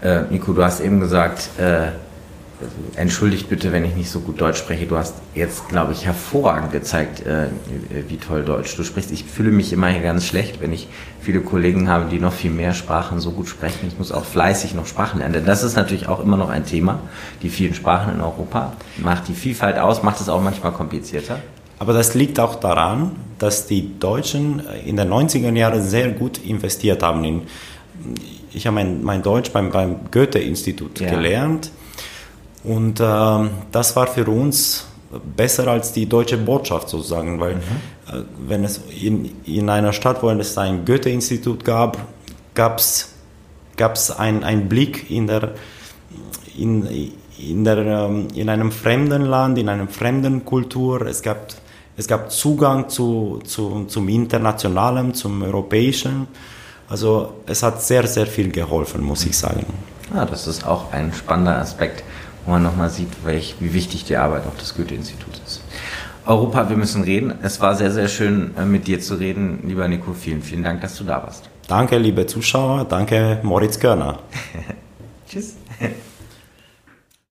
Äh, 0.00 0.22
Nico, 0.30 0.52
du 0.52 0.64
hast 0.64 0.80
eben 0.80 1.00
gesagt, 1.00 1.50
äh, 1.58 1.88
entschuldigt 2.96 3.48
bitte, 3.48 3.72
wenn 3.72 3.84
ich 3.84 3.94
nicht 3.94 4.10
so 4.10 4.20
gut 4.20 4.40
Deutsch 4.40 4.58
spreche. 4.58 4.86
Du 4.86 4.96
hast 4.96 5.14
jetzt, 5.34 5.68
glaube 5.68 5.92
ich, 5.92 6.04
hervorragend 6.04 6.72
gezeigt, 6.72 7.26
äh, 7.26 7.48
wie 8.08 8.16
toll 8.16 8.44
Deutsch 8.44 8.76
du 8.76 8.84
sprichst. 8.84 9.10
Ich 9.10 9.24
fühle 9.24 9.50
mich 9.50 9.72
immer 9.72 9.88
hier 9.88 10.02
ganz 10.02 10.26
schlecht, 10.26 10.60
wenn 10.60 10.72
ich 10.72 10.88
viele 11.20 11.40
Kollegen 11.40 11.88
habe, 11.88 12.10
die 12.10 12.18
noch 12.18 12.32
viel 12.32 12.50
mehr 12.50 12.74
Sprachen 12.74 13.20
so 13.20 13.32
gut 13.32 13.48
sprechen. 13.48 13.86
Ich 13.88 13.98
muss 13.98 14.12
auch 14.12 14.24
fleißig 14.24 14.74
noch 14.74 14.86
Sprachen 14.86 15.20
lernen. 15.20 15.34
Denn 15.34 15.46
das 15.46 15.62
ist 15.62 15.76
natürlich 15.76 16.08
auch 16.08 16.20
immer 16.20 16.36
noch 16.36 16.50
ein 16.50 16.66
Thema. 16.66 17.00
Die 17.42 17.48
vielen 17.48 17.74
Sprachen 17.74 18.14
in 18.14 18.20
Europa 18.20 18.74
macht 18.98 19.28
die 19.28 19.34
Vielfalt 19.34 19.78
aus, 19.78 20.02
macht 20.02 20.20
es 20.20 20.28
auch 20.28 20.42
manchmal 20.42 20.72
komplizierter. 20.72 21.38
Aber 21.78 21.94
das 21.94 22.14
liegt 22.14 22.38
auch 22.38 22.56
daran, 22.56 23.12
dass 23.38 23.66
die 23.66 23.98
Deutschen 23.98 24.62
in 24.84 24.96
den 24.96 25.08
90er 25.08 25.50
Jahren 25.54 25.82
sehr 25.82 26.10
gut 26.10 26.38
investiert 26.38 27.02
haben. 27.02 27.24
In, 27.24 27.42
ich 28.52 28.66
habe 28.66 28.74
mein, 28.74 29.02
mein 29.02 29.22
Deutsch 29.22 29.50
beim, 29.50 29.70
beim 29.70 30.10
Goethe-Institut 30.10 31.00
ja. 31.00 31.08
gelernt 31.08 31.70
und 32.64 33.00
äh, 33.00 33.50
das 33.72 33.96
war 33.96 34.06
für 34.06 34.26
uns 34.26 34.86
besser 35.36 35.66
als 35.68 35.92
die 35.92 36.06
deutsche 36.06 36.36
Botschaft 36.36 36.88
sozusagen, 36.88 37.40
weil 37.40 37.56
mhm. 37.56 37.60
äh, 38.08 38.22
wenn 38.46 38.64
es 38.64 38.80
in, 39.00 39.30
in 39.44 39.68
einer 39.68 39.92
Stadt, 39.92 40.22
wo 40.22 40.30
es 40.30 40.56
ein 40.58 40.84
Goethe-Institut 40.84 41.64
gab, 41.64 41.98
gab 42.54 42.78
es 42.78 44.10
einen 44.18 44.68
Blick 44.68 45.10
in 45.10 45.26
der, 45.26 45.54
in, 46.56 47.12
in, 47.38 47.64
der, 47.64 47.78
ähm, 47.78 48.28
in 48.34 48.48
einem 48.48 48.70
fremden 48.70 49.22
Land, 49.22 49.58
in 49.58 49.68
einer 49.68 49.88
fremden 49.88 50.44
Kultur. 50.44 51.02
Es 51.06 51.22
gab, 51.22 51.48
es 51.96 52.06
gab 52.06 52.30
Zugang 52.30 52.88
zu, 52.88 53.40
zu, 53.44 53.86
zum 53.86 54.08
Internationalen, 54.08 55.14
zum 55.14 55.42
Europäischen. 55.42 56.28
Also 56.88 57.34
es 57.46 57.62
hat 57.62 57.82
sehr, 57.82 58.06
sehr 58.06 58.26
viel 58.26 58.50
geholfen, 58.50 59.02
muss 59.02 59.24
ich 59.24 59.36
sagen. 59.36 59.64
Ah, 60.12 60.26
das 60.26 60.46
ist 60.46 60.66
auch 60.66 60.92
ein 60.92 61.12
spannender 61.12 61.56
Aspekt 61.56 62.02
wo 62.44 62.52
man 62.52 62.62
nochmal 62.62 62.90
sieht, 62.90 63.24
welch, 63.24 63.56
wie 63.60 63.74
wichtig 63.74 64.04
die 64.04 64.16
Arbeit 64.16 64.44
auch 64.46 64.56
des 64.56 64.74
Goethe-Instituts 64.74 65.40
ist. 65.46 65.62
Europa, 66.26 66.68
wir 66.68 66.76
müssen 66.76 67.02
reden. 67.02 67.34
Es 67.42 67.60
war 67.60 67.74
sehr, 67.74 67.90
sehr 67.90 68.08
schön, 68.08 68.52
äh, 68.56 68.64
mit 68.64 68.86
dir 68.86 69.00
zu 69.00 69.14
reden. 69.14 69.60
Lieber 69.66 69.88
Nico, 69.88 70.12
vielen, 70.12 70.42
vielen 70.42 70.62
Dank, 70.62 70.80
dass 70.80 70.96
du 70.96 71.04
da 71.04 71.22
warst. 71.22 71.48
Danke, 71.66 71.98
liebe 71.98 72.26
Zuschauer. 72.26 72.84
Danke, 72.84 73.40
Moritz 73.42 73.78
Körner. 73.78 74.18
Tschüss. 75.28 75.56